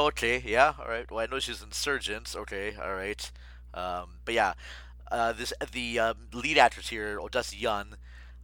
[0.00, 1.10] Okay, yeah, all right.
[1.10, 2.36] Well, I know she's Insurgents.
[2.36, 3.30] Okay, all right.
[3.74, 4.52] Um, but yeah,
[5.10, 7.94] uh, this the um, lead actress here, Odessa Young.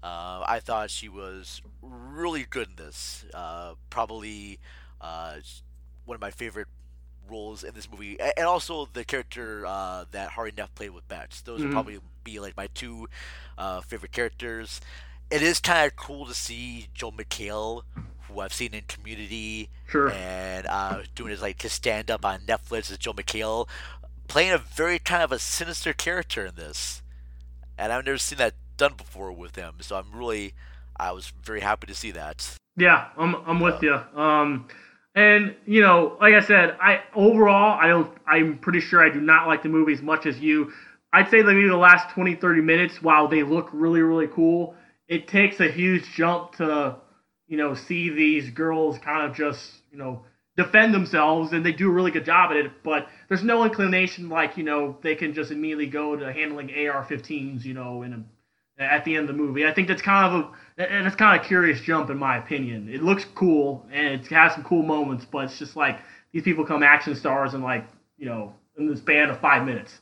[0.02, 3.24] Uh, I thought she was really good in this.
[3.32, 4.58] Uh, probably
[5.00, 5.36] uh,
[6.04, 6.66] one of my favorite
[7.30, 11.42] roles in this movie, and also the character uh, that Hari Nef played with Bex.
[11.42, 11.64] Those Mhm.
[11.64, 13.08] would probably be like my two
[13.56, 14.80] uh, favorite characters.
[15.30, 17.82] It is kind of cool to see Joel McHale,
[18.36, 20.10] who I've seen in Community, Sure.
[20.10, 23.68] and uh, doing his like his stand up on Netflix as Joel McHale,
[24.28, 27.02] playing a very kind of a sinister character in this,
[27.78, 29.74] and I've never seen that done before with him.
[29.80, 30.52] So I'm really,
[30.96, 32.56] I was very happy to see that.
[32.76, 33.94] Yeah, I'm I'm with you.
[34.14, 34.68] Um,
[35.14, 38.12] and you know, like I said, I overall I don't.
[38.26, 40.72] I'm pretty sure I do not like the movie as much as you.
[41.12, 44.74] I'd say maybe the last 20, 30 minutes, while they look really, really cool,
[45.08, 46.96] it takes a huge jump to,
[47.48, 50.24] you know, see these girls kind of just, you know,
[50.56, 52.72] defend themselves, and they do a really good job at it.
[52.82, 57.64] But there's no inclination like, you know, they can just immediately go to handling AR-15s,
[57.64, 58.22] you know, in a
[58.78, 59.66] at the end of the movie.
[59.66, 60.44] I think that's kind of
[60.78, 62.88] a and it's kind of a curious jump in my opinion.
[62.88, 65.98] It looks cool and it has some cool moments, but it's just like
[66.32, 67.86] these people become action stars in like
[68.18, 69.98] you know in the span of five minutes.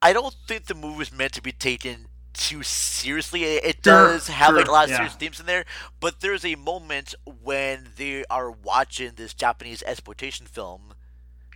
[0.00, 3.44] I don't think the movie is meant to be taken too seriously.
[3.44, 4.96] It, it Sure, does have like a lot of yeah.
[4.96, 5.64] serious themes in there,
[6.00, 10.94] but there's a moment when they are watching this Japanese exploitation film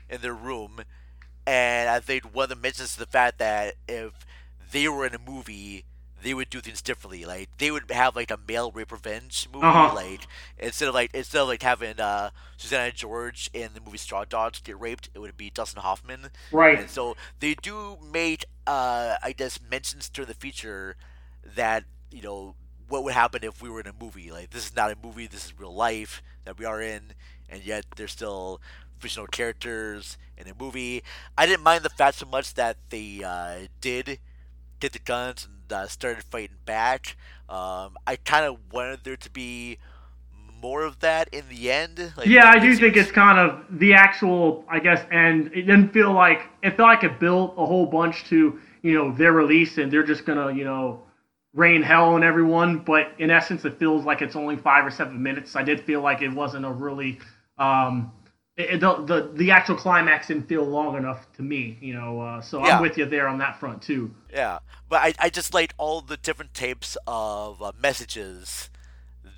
[0.08, 0.82] in their room,
[1.46, 4.26] and I think one of them mentions is the fact that if
[4.72, 5.84] they were in a movie,
[6.22, 7.24] they would do things differently.
[7.24, 9.94] Like they would have like a male rape revenge movie, Uh-huh.
[9.94, 10.26] like
[10.58, 14.60] instead of like instead of like having uh, Susanna George in the movie Straw Dogs
[14.60, 16.30] get raped, it would be Dustin Hoffman.
[16.50, 16.80] Right.
[16.80, 20.96] And so they do make uh, I guess mentions during the feature
[21.56, 22.54] that you know
[22.88, 24.30] what would happen if we were in a movie.
[24.30, 27.14] Like this is not a movie, this is real life that we are in,
[27.48, 28.60] and yet they're still
[28.98, 31.02] fictional characters in a movie.
[31.36, 34.18] I didn't mind the fact so much that they uh, did
[34.80, 37.16] get the guns and uh, started fighting back.
[37.48, 39.78] Um, I kind of wanted there to be
[40.66, 42.12] more of that in the end.
[42.16, 45.92] Like, yeah, I do think it's kind of the actual, I guess, and it didn't
[45.92, 49.78] feel like it felt like it built a whole bunch to you know their release,
[49.78, 51.02] and they're just gonna you know
[51.54, 52.78] rain hell on everyone.
[52.78, 55.54] But in essence, it feels like it's only five or seven minutes.
[55.56, 57.20] I did feel like it wasn't a really
[57.58, 58.12] um,
[58.56, 61.78] it, it- the, the the actual climax didn't feel long enough to me.
[61.80, 62.76] You know, uh, so Yeah.
[62.76, 64.12] I'm with you there on that front too.
[64.32, 64.58] Yeah,
[64.88, 68.68] but I, I just liked all the different types of uh, messages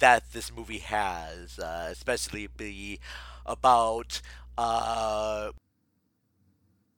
[0.00, 3.00] that this movie has, uh, especially the
[3.46, 4.20] about
[4.56, 5.50] uh,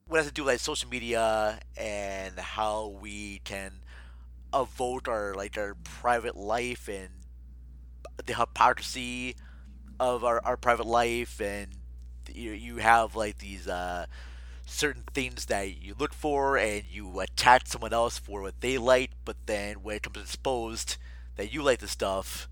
[0.07, 3.73] what has to do with like social media and how we can
[4.53, 7.11] avoid our like our private life and
[8.27, 9.35] the hypocrisy
[10.01, 11.69] of our, our private life and
[12.35, 14.07] you you have like these uh
[14.67, 19.13] certain things that you look for and you attack someone else for what they like
[19.25, 20.99] but then when it comes exposed
[21.37, 22.50] that you like the stuff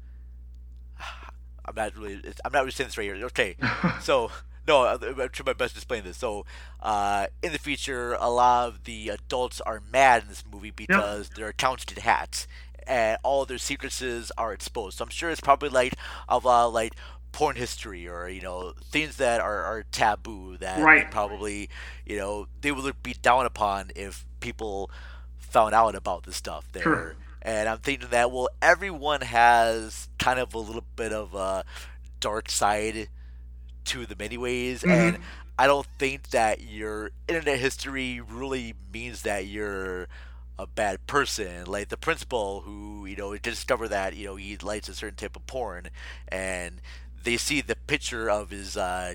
[1.64, 3.24] I'm not really it's- I'm not really saying this right here.
[3.26, 3.56] Okay.
[4.00, 4.30] So
[4.66, 6.16] no I'm I'm trying my best to explain this.
[6.18, 6.44] So
[6.80, 11.30] uh, in the future a lot of the adults are mad in this movie because
[11.30, 12.46] their accounts get hats
[12.86, 14.02] and all their secrets
[14.38, 14.98] are exposed.
[14.98, 15.94] So I'm sure it's probably like
[16.28, 16.94] a lot of like
[17.32, 21.10] porn history or you know things that are, are taboo that Right.
[21.10, 21.68] probably
[22.06, 24.90] you know they would be down upon if people
[25.36, 26.82] found out about this stuff there.
[26.82, 27.14] Sure.
[27.42, 31.64] And i'm thinking that well everyone has kind of a little bit of a
[32.20, 33.08] dark side
[33.84, 35.20] to them anyways and Mhm.
[35.58, 40.08] i don't think that your internet history really means that you're
[40.58, 44.88] a bad person like the principal who you know discovered that you know he likes
[44.88, 45.88] a certain type of porn
[46.28, 46.80] and
[47.22, 49.14] they see the picture of his uh,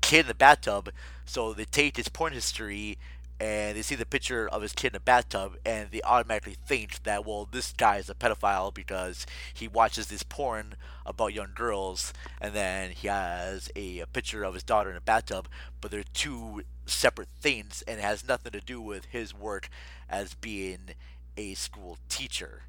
[0.00, 0.90] kid in the bathtub
[1.24, 2.98] so they take his porn history
[3.40, 7.02] and they see the picture of his kid in a bathtub and they automatically think
[7.02, 10.74] that well this guy is a pedophile because he watches this porn
[11.04, 15.00] about young girls and then he has a, a picture of his daughter in a
[15.00, 15.48] bathtub
[15.80, 19.68] but they're two separate things and it has nothing to do with his work
[20.08, 20.90] as being
[21.36, 22.62] a school teacher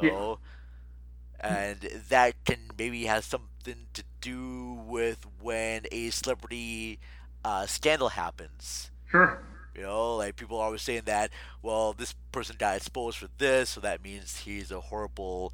[0.00, 0.10] Yeah.
[0.10, 0.38] oh
[1.40, 6.98] and that can maybe have something to do with when a celebrity
[7.44, 9.42] uh, scandal happens Sure.
[9.74, 11.30] You know, like people are always saying that,
[11.62, 15.52] well, this person got exposed for this, so that means he's a horrible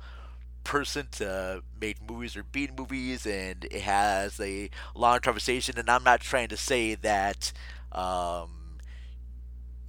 [0.64, 5.79] person to make movies or be in movies, and it has a long conversation.
[5.79, 7.53] And I'm not trying to say that
[7.93, 8.79] um,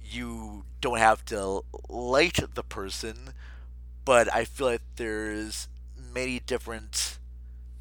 [0.02, 3.34] you don't have to like the person,
[4.04, 7.18] but I feel like there's many different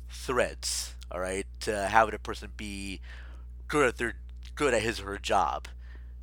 [0.10, 0.96] threads.
[1.12, 3.02] All right, to having a person be
[3.68, 4.16] good at their
[4.56, 5.68] good at his or her job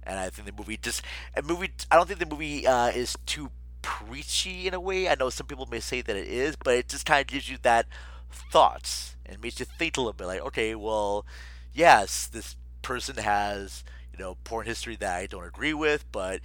[0.06, 1.02] and I think the movie just
[1.34, 1.70] a movie.
[1.90, 3.50] I don't think the movie uh, is too
[3.82, 5.08] preachy in a way.
[5.08, 7.48] I know some people may say that it is, but it just kind of gives
[7.48, 7.86] you that
[8.30, 10.26] thoughts and makes you think a little bit.
[10.26, 11.24] Like, okay, well,
[11.72, 16.40] yes, this person has you know porn history that I don't agree with, but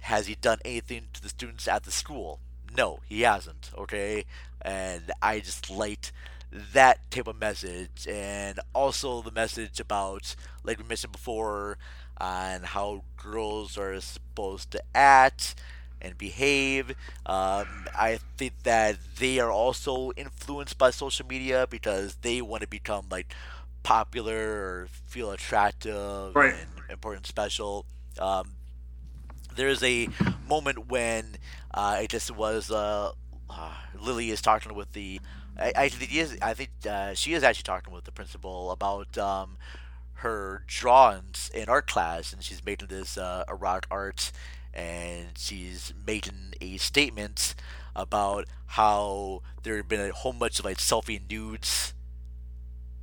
[0.00, 2.40] has he done anything to the students at the school?
[2.76, 3.70] No, he hasn't.
[3.76, 4.24] Okay,
[4.60, 6.12] and I just liked
[6.50, 10.34] that type of message, and also the message about,
[10.64, 11.78] like we mentioned before,
[12.18, 15.54] on how girls are supposed to act
[16.00, 16.90] and behave.
[17.26, 22.68] Um, I think that they are also influenced by social media because they want to
[22.68, 23.34] become like
[23.82, 24.36] popular
[24.82, 26.54] or feel attractive Right.
[26.54, 27.86] and important, special.
[28.18, 28.52] Um,
[29.54, 30.08] there's a
[30.48, 31.36] moment when
[31.72, 33.12] uh, it was uh,
[33.50, 35.20] uh, Lily is talking with the.
[35.58, 36.38] I, I think is.
[36.40, 39.58] I think uh, she is actually talking with the principal about um,
[40.22, 44.32] her drawings in art class, and she's making this uh, erotic art,
[44.72, 47.54] and she's making a statement
[47.94, 51.92] about how there had been a whole bunch of like selfie nudes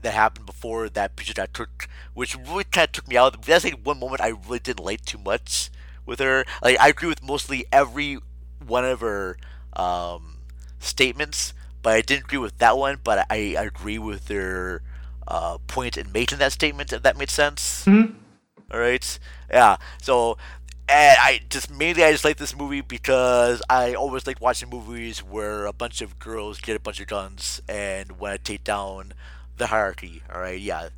[0.01, 3.41] that happened before that picture that took, which really kind of took me out.
[3.43, 5.69] That's like one moment I really didn't like too much
[6.05, 6.45] with her.
[6.63, 8.17] Like I agree with mostly every
[8.65, 9.37] one of her
[9.73, 10.37] um,
[10.79, 12.99] statements, but I didn't agree with that one.
[13.03, 14.81] But I, I agree with their
[15.29, 16.91] uh, point in making that statement.
[16.91, 17.85] If that made sense.
[17.85, 18.15] Mhm.
[18.71, 19.19] All right.
[19.49, 19.77] Yeah.
[20.01, 20.37] So
[20.89, 25.19] and I just mainly I just like this movie because I always like watching movies
[25.23, 29.13] where a bunch of girls get a bunch of guns and want to take down
[29.57, 30.23] the hierarchy.
[30.33, 30.89] All right, yeah,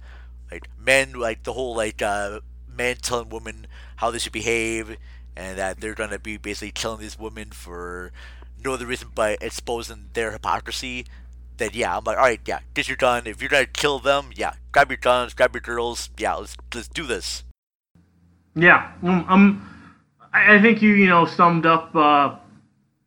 [0.49, 2.39] like men, like the whole like uh,
[2.73, 3.67] men telling women
[3.97, 4.95] how they should behave,
[5.35, 8.11] and that they're gonna be basically killing these women for
[8.63, 11.05] no other reason but exposing their hypocrisy.
[11.61, 13.27] Then yeah, I'm like, all right, yeah, get your gun.
[13.27, 16.09] If you're gonna kill them, yeah, grab your guns, grab your girls.
[16.17, 17.43] Yeah, let's let's do this.
[18.55, 19.69] Yeah, um, um
[20.33, 22.35] I think you you know summed up uh,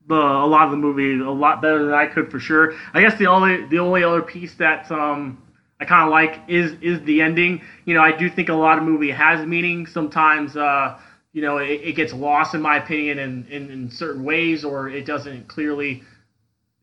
[0.07, 2.74] the a lot of the movie a lot better than I could for sure.
[2.92, 5.42] I guess the only the only other piece that um
[5.80, 7.61] I kind of like is is the ending.
[7.86, 9.88] You know, I do think a lot of movie has meaning.
[9.88, 10.96] Sometimes uh
[11.32, 14.88] you know it, it gets lost in my opinion in, in in certain ways or
[14.88, 16.05] it doesn't clearly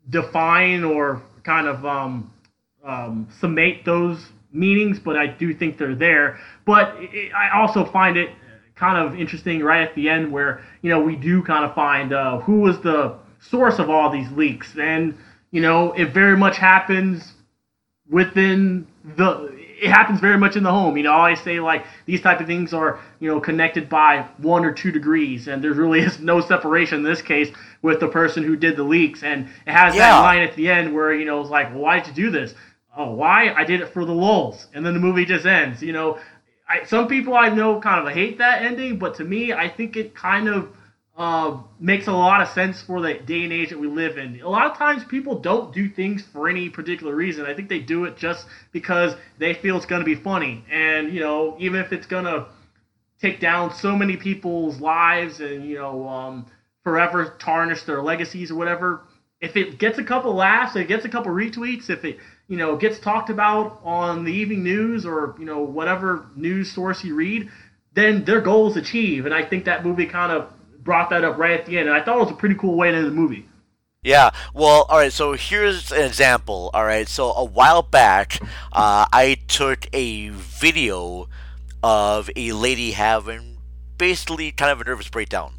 [0.09, 2.32] define or kind of um
[2.84, 6.39] um summate those meanings, but I do think they're there.
[6.66, 8.30] But it, I also find it
[8.76, 12.14] kind of interesting right at the end where you know we do kind of find
[12.14, 15.16] uh, who was the source of all these leaks, and
[15.52, 17.34] you know it very much happens
[18.10, 19.51] within the.
[19.82, 20.95] It happens very much in the home.
[20.95, 24.27] You know, I always say like these type of things are you know connected by
[24.38, 27.49] one or two degrees, and there really is no separation in this case
[27.82, 29.23] with the person who did the leaks.
[29.23, 30.11] And it has Yeah.
[30.11, 32.29] that line at the end where you know it's like, well, why did you do
[32.32, 32.53] this?
[32.95, 33.53] Oh, why?
[33.53, 35.82] I did it for the lulz, and then the movie just ends.
[35.82, 36.19] You know,
[36.69, 39.97] I, some people I know kind of hate that ending, but to me, I think
[39.97, 40.69] it kind of
[41.18, 44.39] uh, makes a lot of sense for the day and age that we live in.
[44.41, 47.45] A lot of times, people don't do things for any particular reason.
[47.45, 51.14] I think they do it just because they feel it's going to be funny, and
[51.14, 52.45] you know, even if it's going to
[53.22, 56.45] take down so many people's lives and you know um,
[56.84, 59.01] forever tarnish their legacies or whatever.
[59.39, 62.76] If it gets a couple laughs, it gets a couple retweets, if it you know
[62.76, 67.49] gets talked about on the evening news or you know whatever news source you read,
[67.93, 69.26] then their goal is achieved.
[69.26, 70.47] And I think that movie kind of
[70.84, 71.89] brought that up right at the end.
[71.89, 73.47] And I thought it was a pretty cool way to end the movie.
[74.03, 75.13] Yeah, well, all right.
[75.13, 76.71] So here's an example.
[76.73, 78.39] All right, so a while back,
[78.71, 81.29] uh, I took a video
[81.84, 83.57] of a lady having
[83.99, 85.53] basically kind of a nervous breakdown,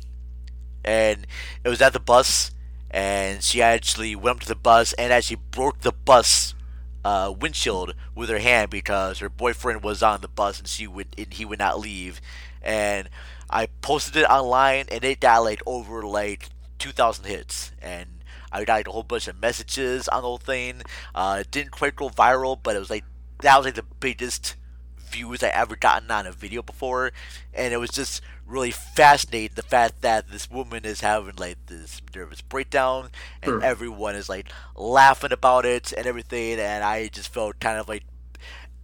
[0.85, 1.25] and
[1.65, 2.51] it was at the bus,
[2.91, 6.57] and she actually went up to the bus and actually broke the bus
[7.05, 11.07] uh, windshield with her hand because her boyfriend was on the bus and she would
[11.17, 12.21] and he would not leave,
[12.61, 13.09] and
[13.53, 16.49] I posted it online and it got like over like
[16.79, 18.09] 2,000 hits and.
[18.55, 20.83] I got like, a whole bunch of messages on the whole thing.
[21.15, 23.05] Uh, it didn't quite go viral, but it was like
[23.41, 24.57] that was like the biggest
[24.99, 27.13] views I ever gotten on a video before,
[27.55, 32.03] and it was just really fascinating the fact that this woman is having like this
[32.15, 33.09] nervous breakdown,
[33.43, 33.63] and Sure.
[33.63, 38.05] everyone is like laughing about it and everything, and I just felt kind of like.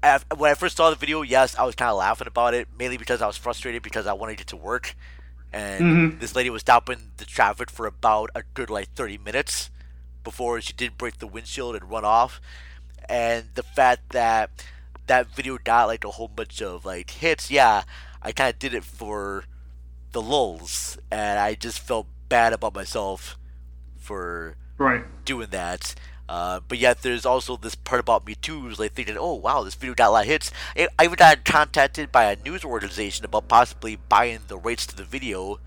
[0.01, 2.97] When I first saw the video, yes, I was kind of laughing about it, mainly
[2.97, 4.95] because I was frustrated because I wanted to get to work,
[5.53, 6.21] and Mhm.
[6.21, 9.71] this lady was stopping the traffic for about a good like 30 minutes
[10.23, 12.41] before she did break the windshield and run off.
[13.09, 14.51] And the fact that
[15.09, 17.83] that video got like a whole bunch of like hits, yeah,
[18.23, 19.45] I kind of did it for
[20.13, 23.37] the lulz, and I just felt bad about myself
[23.99, 25.05] for Right.
[25.25, 25.95] doing that.
[26.29, 29.62] Uh, but yet, there's also this part about me too, who's like thinking, "Oh wow,
[29.62, 32.64] this video got a lot of hits." I I even got contacted by a news
[32.64, 35.59] organization about possibly buying the rights to the video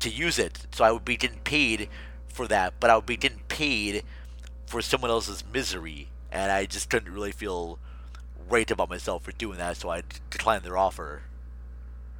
[0.00, 1.88] to use it, so I would be getting paid
[2.28, 2.74] for that.
[2.78, 4.02] But I would be getting paid
[4.66, 7.78] for someone else's misery, and I just couldn't really feel
[8.50, 11.22] right about myself for doing that, so I declined their offer.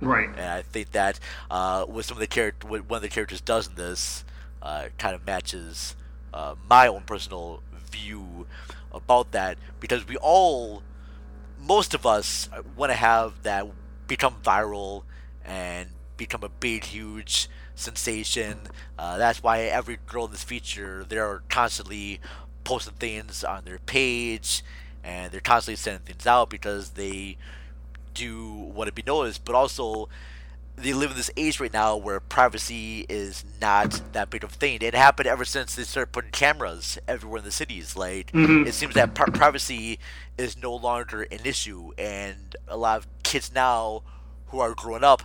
[0.01, 0.29] Right.
[0.29, 3.43] And I think that uh, what some of the character, what one of the characters
[3.43, 4.25] does in this,
[4.63, 5.95] uh, kind of matches
[6.33, 8.47] uh, my own personal view
[8.93, 10.83] about that because we all,
[11.59, 13.67] most of us, want to have that
[14.07, 15.05] become viral
[15.45, 18.59] and become a big, huge sensation.
[18.99, 22.21] Uh, that's why every girl in this feature, they're constantly
[22.65, 24.63] posting things on their page
[25.03, 27.37] and they're constantly sending things out because they
[28.15, 30.09] do want to be noticed, but also
[30.81, 34.55] they live in this age right now where privacy is not that big of a
[34.55, 34.79] thing.
[34.81, 37.97] It happened ever since they started putting cameras everywhere in the cities.
[37.97, 38.67] Like Mhm.
[38.67, 39.99] it seems that pri- privacy
[40.39, 44.03] is no longer an issue, and a lot of kids now
[44.49, 45.23] who are growing up,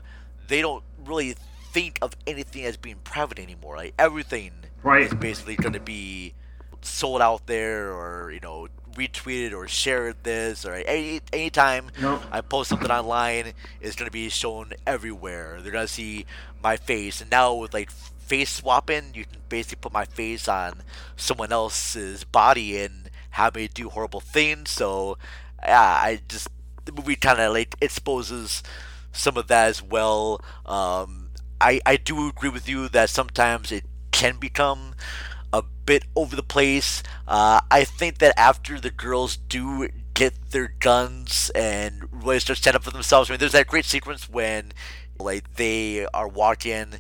[0.48, 1.36] they don't really
[1.74, 3.78] think of anything as being private anymore.
[3.78, 4.52] Like everything
[4.84, 5.04] Right.
[5.04, 6.34] is basically going to be
[6.82, 12.22] sold out there, or you know, retweeted or shared this, or any anytime Yep.
[12.32, 15.60] I post something online, it's going to be shown everywhere.
[15.62, 16.26] They're going to see
[16.64, 20.82] my face, and now with like face swapping, you can basically put my face on
[21.16, 24.72] someone else's body and have me do horrible things.
[24.72, 25.18] So,
[25.64, 26.48] yeah, I just
[26.86, 28.64] the movie kind of like exposes
[29.12, 30.42] some of that as well.
[30.66, 31.30] Um,
[31.62, 34.96] I I do agree with you that sometimes it can become
[35.58, 37.02] a bit over the place.
[37.28, 42.76] Uh, I think that after the girls do get their guns and really start stand
[42.76, 44.72] up for themselves, I mean, there's that great sequence when
[45.18, 46.96] like they are walking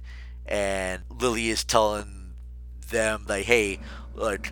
[0.46, 2.34] and Lily is telling
[2.90, 3.80] them like, "Hey,
[4.14, 4.52] look,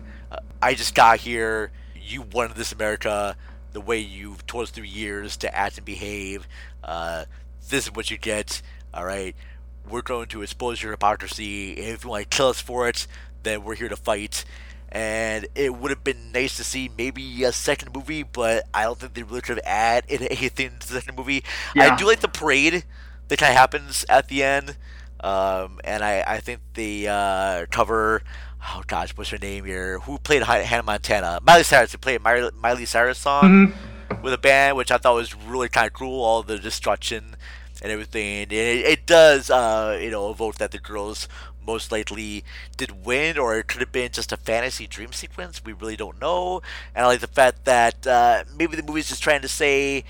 [0.60, 1.70] I just got here.
[1.94, 3.36] You wanted this America."
[3.72, 6.46] The way you've told us through years to act and behave,
[6.84, 7.24] uh,
[7.70, 8.62] this is what you get.
[8.92, 9.34] All right,
[9.88, 11.72] we're going to expose your hypocrisy.
[11.72, 13.08] If you want to kill us for it,
[13.44, 14.44] then we're here to fight.
[14.90, 18.98] And it would have been nice to see maybe a second movie, but I don't
[18.98, 21.44] think they really could have added anything to the second movie.
[21.74, 21.92] Yeah.
[21.92, 22.84] I do like the parade
[23.28, 24.76] that kind of happens at the end,
[25.20, 28.22] um, and I, I think the uh, cover.
[28.66, 29.98] Oh gosh, what's her name here?
[30.00, 31.40] Who played Hannah Montana?
[31.42, 31.92] Miley Cyrus.
[31.92, 33.74] Who played Miley, Miley Cyrus song
[34.22, 36.22] with a band, which I thought was really kind of cool.
[36.22, 37.36] All the destruction
[37.82, 38.42] and everything.
[38.44, 41.28] And it, it does, uh, you know, evoke that the girls
[41.66, 42.44] most likely
[42.76, 45.64] did win, or it could have been just a fantasy dream sequence.
[45.64, 46.62] We really don't know.
[46.94, 50.04] And I like the fact that uh, maybe the movie's just trying to say,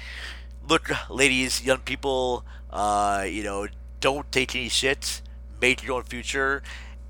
[0.69, 3.69] look, ladies, young people, uh, you know,
[4.01, 5.23] don't take any shit.
[5.61, 6.63] Make your own future.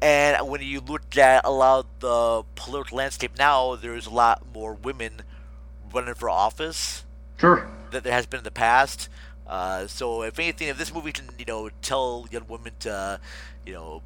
[0.03, 4.43] And when you look at a lot of the political landscape now, there's a lot
[4.53, 5.23] more women
[5.93, 7.05] running for office
[7.39, 7.67] Sure.
[7.91, 9.09] that there has been in the past.
[9.47, 13.21] Uh, so if anything, if this movie can, you know, tell young women to,
[13.67, 14.03] you know,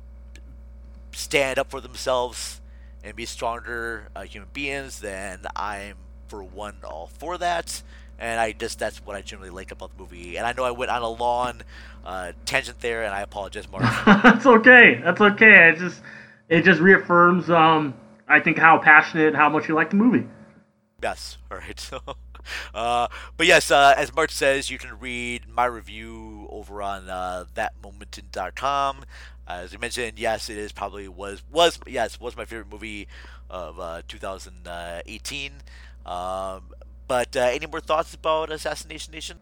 [1.12, 2.60] stand up for themselves
[3.02, 5.96] and be stronger uh, human beings, then I'm
[6.28, 7.82] for one all for that.
[8.18, 10.36] And I just that's what I generally like about the movie.
[10.36, 11.62] And I know I went on a long
[12.04, 13.84] uh, tangent there, and I apologize, Mark.
[14.06, 15.00] That's okay.
[15.04, 15.68] That's okay.
[15.68, 16.02] It just
[16.48, 17.94] it just reaffirms um
[18.28, 20.26] I think how passionate, how much you like the movie.
[21.02, 21.38] Yes.
[21.50, 21.78] All right.
[21.78, 22.00] So,
[22.74, 27.44] uh, but yes, uh, as Mark says, you can read my review over on uh,
[27.54, 29.04] thatmomentin.com.
[29.48, 33.08] Uh, as you mentioned, yes, it is probably was was yes was my favorite movie
[33.48, 35.52] of uh, 2018.
[36.04, 36.62] Um,
[37.06, 39.38] but uh, any more thoughts about Assassination Nation?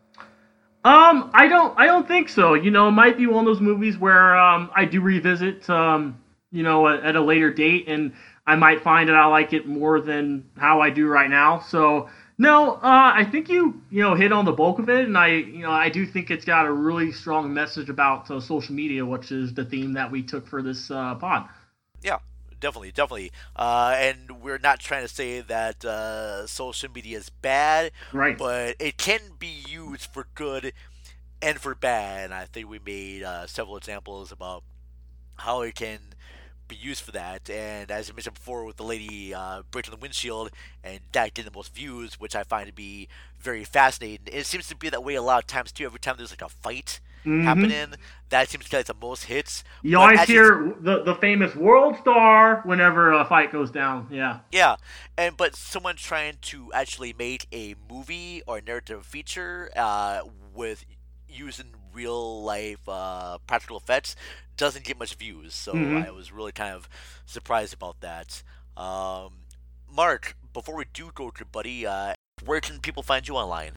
[0.84, 2.54] Um, I don't, I don't think so.
[2.54, 6.22] You know, it might be one of those movies where um, I do revisit, um,
[6.52, 8.12] you know, at, at a later date, and
[8.46, 11.58] I might find that I like it more than how I do right now.
[11.58, 12.08] So,
[12.38, 15.28] no, uh, I think you, you know, hit on the bulk of it, and I,
[15.28, 19.06] you know, I do think it's got a really strong message about uh, social media,
[19.06, 21.48] which is the theme that we took for this uh, pod.
[22.02, 22.18] Yeah,
[22.60, 23.32] definitely, definitely.
[23.54, 28.36] Uh, and we're not trying to say that uh, social media is bad, Right.
[28.36, 30.72] But it can be used for good
[31.40, 32.26] and for bad.
[32.26, 34.62] And I think we made uh, several examples about
[35.36, 35.98] how it can
[36.68, 37.48] be used for that.
[37.50, 40.50] And as I mentioned before, with the lady uh, breaking the windshield
[40.82, 43.08] and that getting the most views, which I find to be
[43.38, 44.26] very fascinating.
[44.32, 45.84] It seems to be that way a lot of times too.
[45.84, 47.44] Every time there's like a fight Mhm.
[47.44, 47.94] happening,
[48.30, 49.64] that seems to get like the most hits.
[49.82, 54.08] You But always hear the, the famous world star whenever a fight goes down.
[54.10, 54.40] Yeah.
[54.50, 54.76] Yeah,
[55.18, 60.20] and but someone trying to actually make a movie or narrative feature uh,
[60.54, 60.84] with
[61.28, 64.14] using real life uh, practical effects
[64.56, 65.54] doesn't get much views.
[65.54, 66.06] So Mhm.
[66.06, 66.88] I was really kind of
[67.26, 68.42] surprised about that.
[68.76, 69.32] Um,
[69.90, 73.76] Mark, before we do go to buddy, uh, where can people find you online?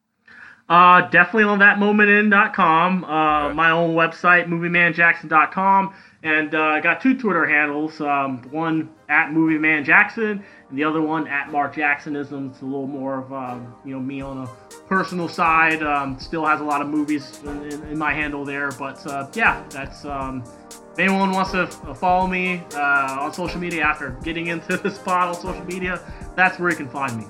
[0.67, 5.93] Uh, definitely on thatmomentin.com, uh, my own website, moviemanjackson.com,
[6.23, 7.99] and uh, I got two Twitter handles.
[8.01, 12.51] Um, one at Movie Man Jackson, and the other one at Mark Jacksonism.
[12.51, 14.47] It's a little more of um, you know me on a
[14.87, 15.81] personal side.
[15.81, 19.29] Um, still has a lot of movies in, in, in my handle there, but uh,
[19.33, 20.05] yeah, that's.
[20.05, 20.43] Um,
[20.91, 24.97] if anyone wants to f- follow me uh, on social media after getting into this
[24.97, 26.01] pod on social media,
[26.35, 27.25] that's where you can find me.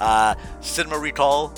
[0.00, 1.54] Uh, Cinema Recall.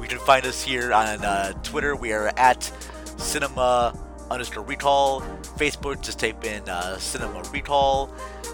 [0.00, 1.94] We can find us here on uh, Twitter.
[1.94, 2.72] We are at
[3.18, 3.94] Cinema
[4.30, 5.22] underscore Recall.
[5.62, 8.12] Facebook, just type in uh, Cinema Recall.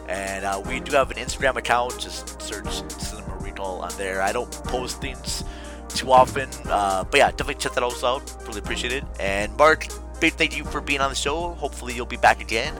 [0.08, 1.98] And uh, we do have an Instagram account.
[1.98, 2.70] Just search
[3.00, 4.20] Cinema Recall on there.
[4.20, 5.44] I don't post things
[5.88, 6.50] too often.
[6.66, 8.36] Uh, but yeah, definitely check that also out.
[8.46, 9.04] Really appreciate it.
[9.18, 9.88] And Mark,
[10.20, 11.54] big thank you for being on the show.
[11.54, 12.74] Hopefully you'll be back again.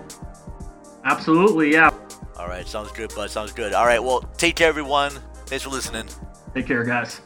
[1.05, 1.91] Absolutely, yeah.
[2.37, 3.31] All right, sounds good, bud.
[3.31, 3.73] Sounds good.
[3.73, 5.13] All right, well, take care, everyone.
[5.47, 6.07] Thanks for listening.
[6.55, 7.23] Take care, guys.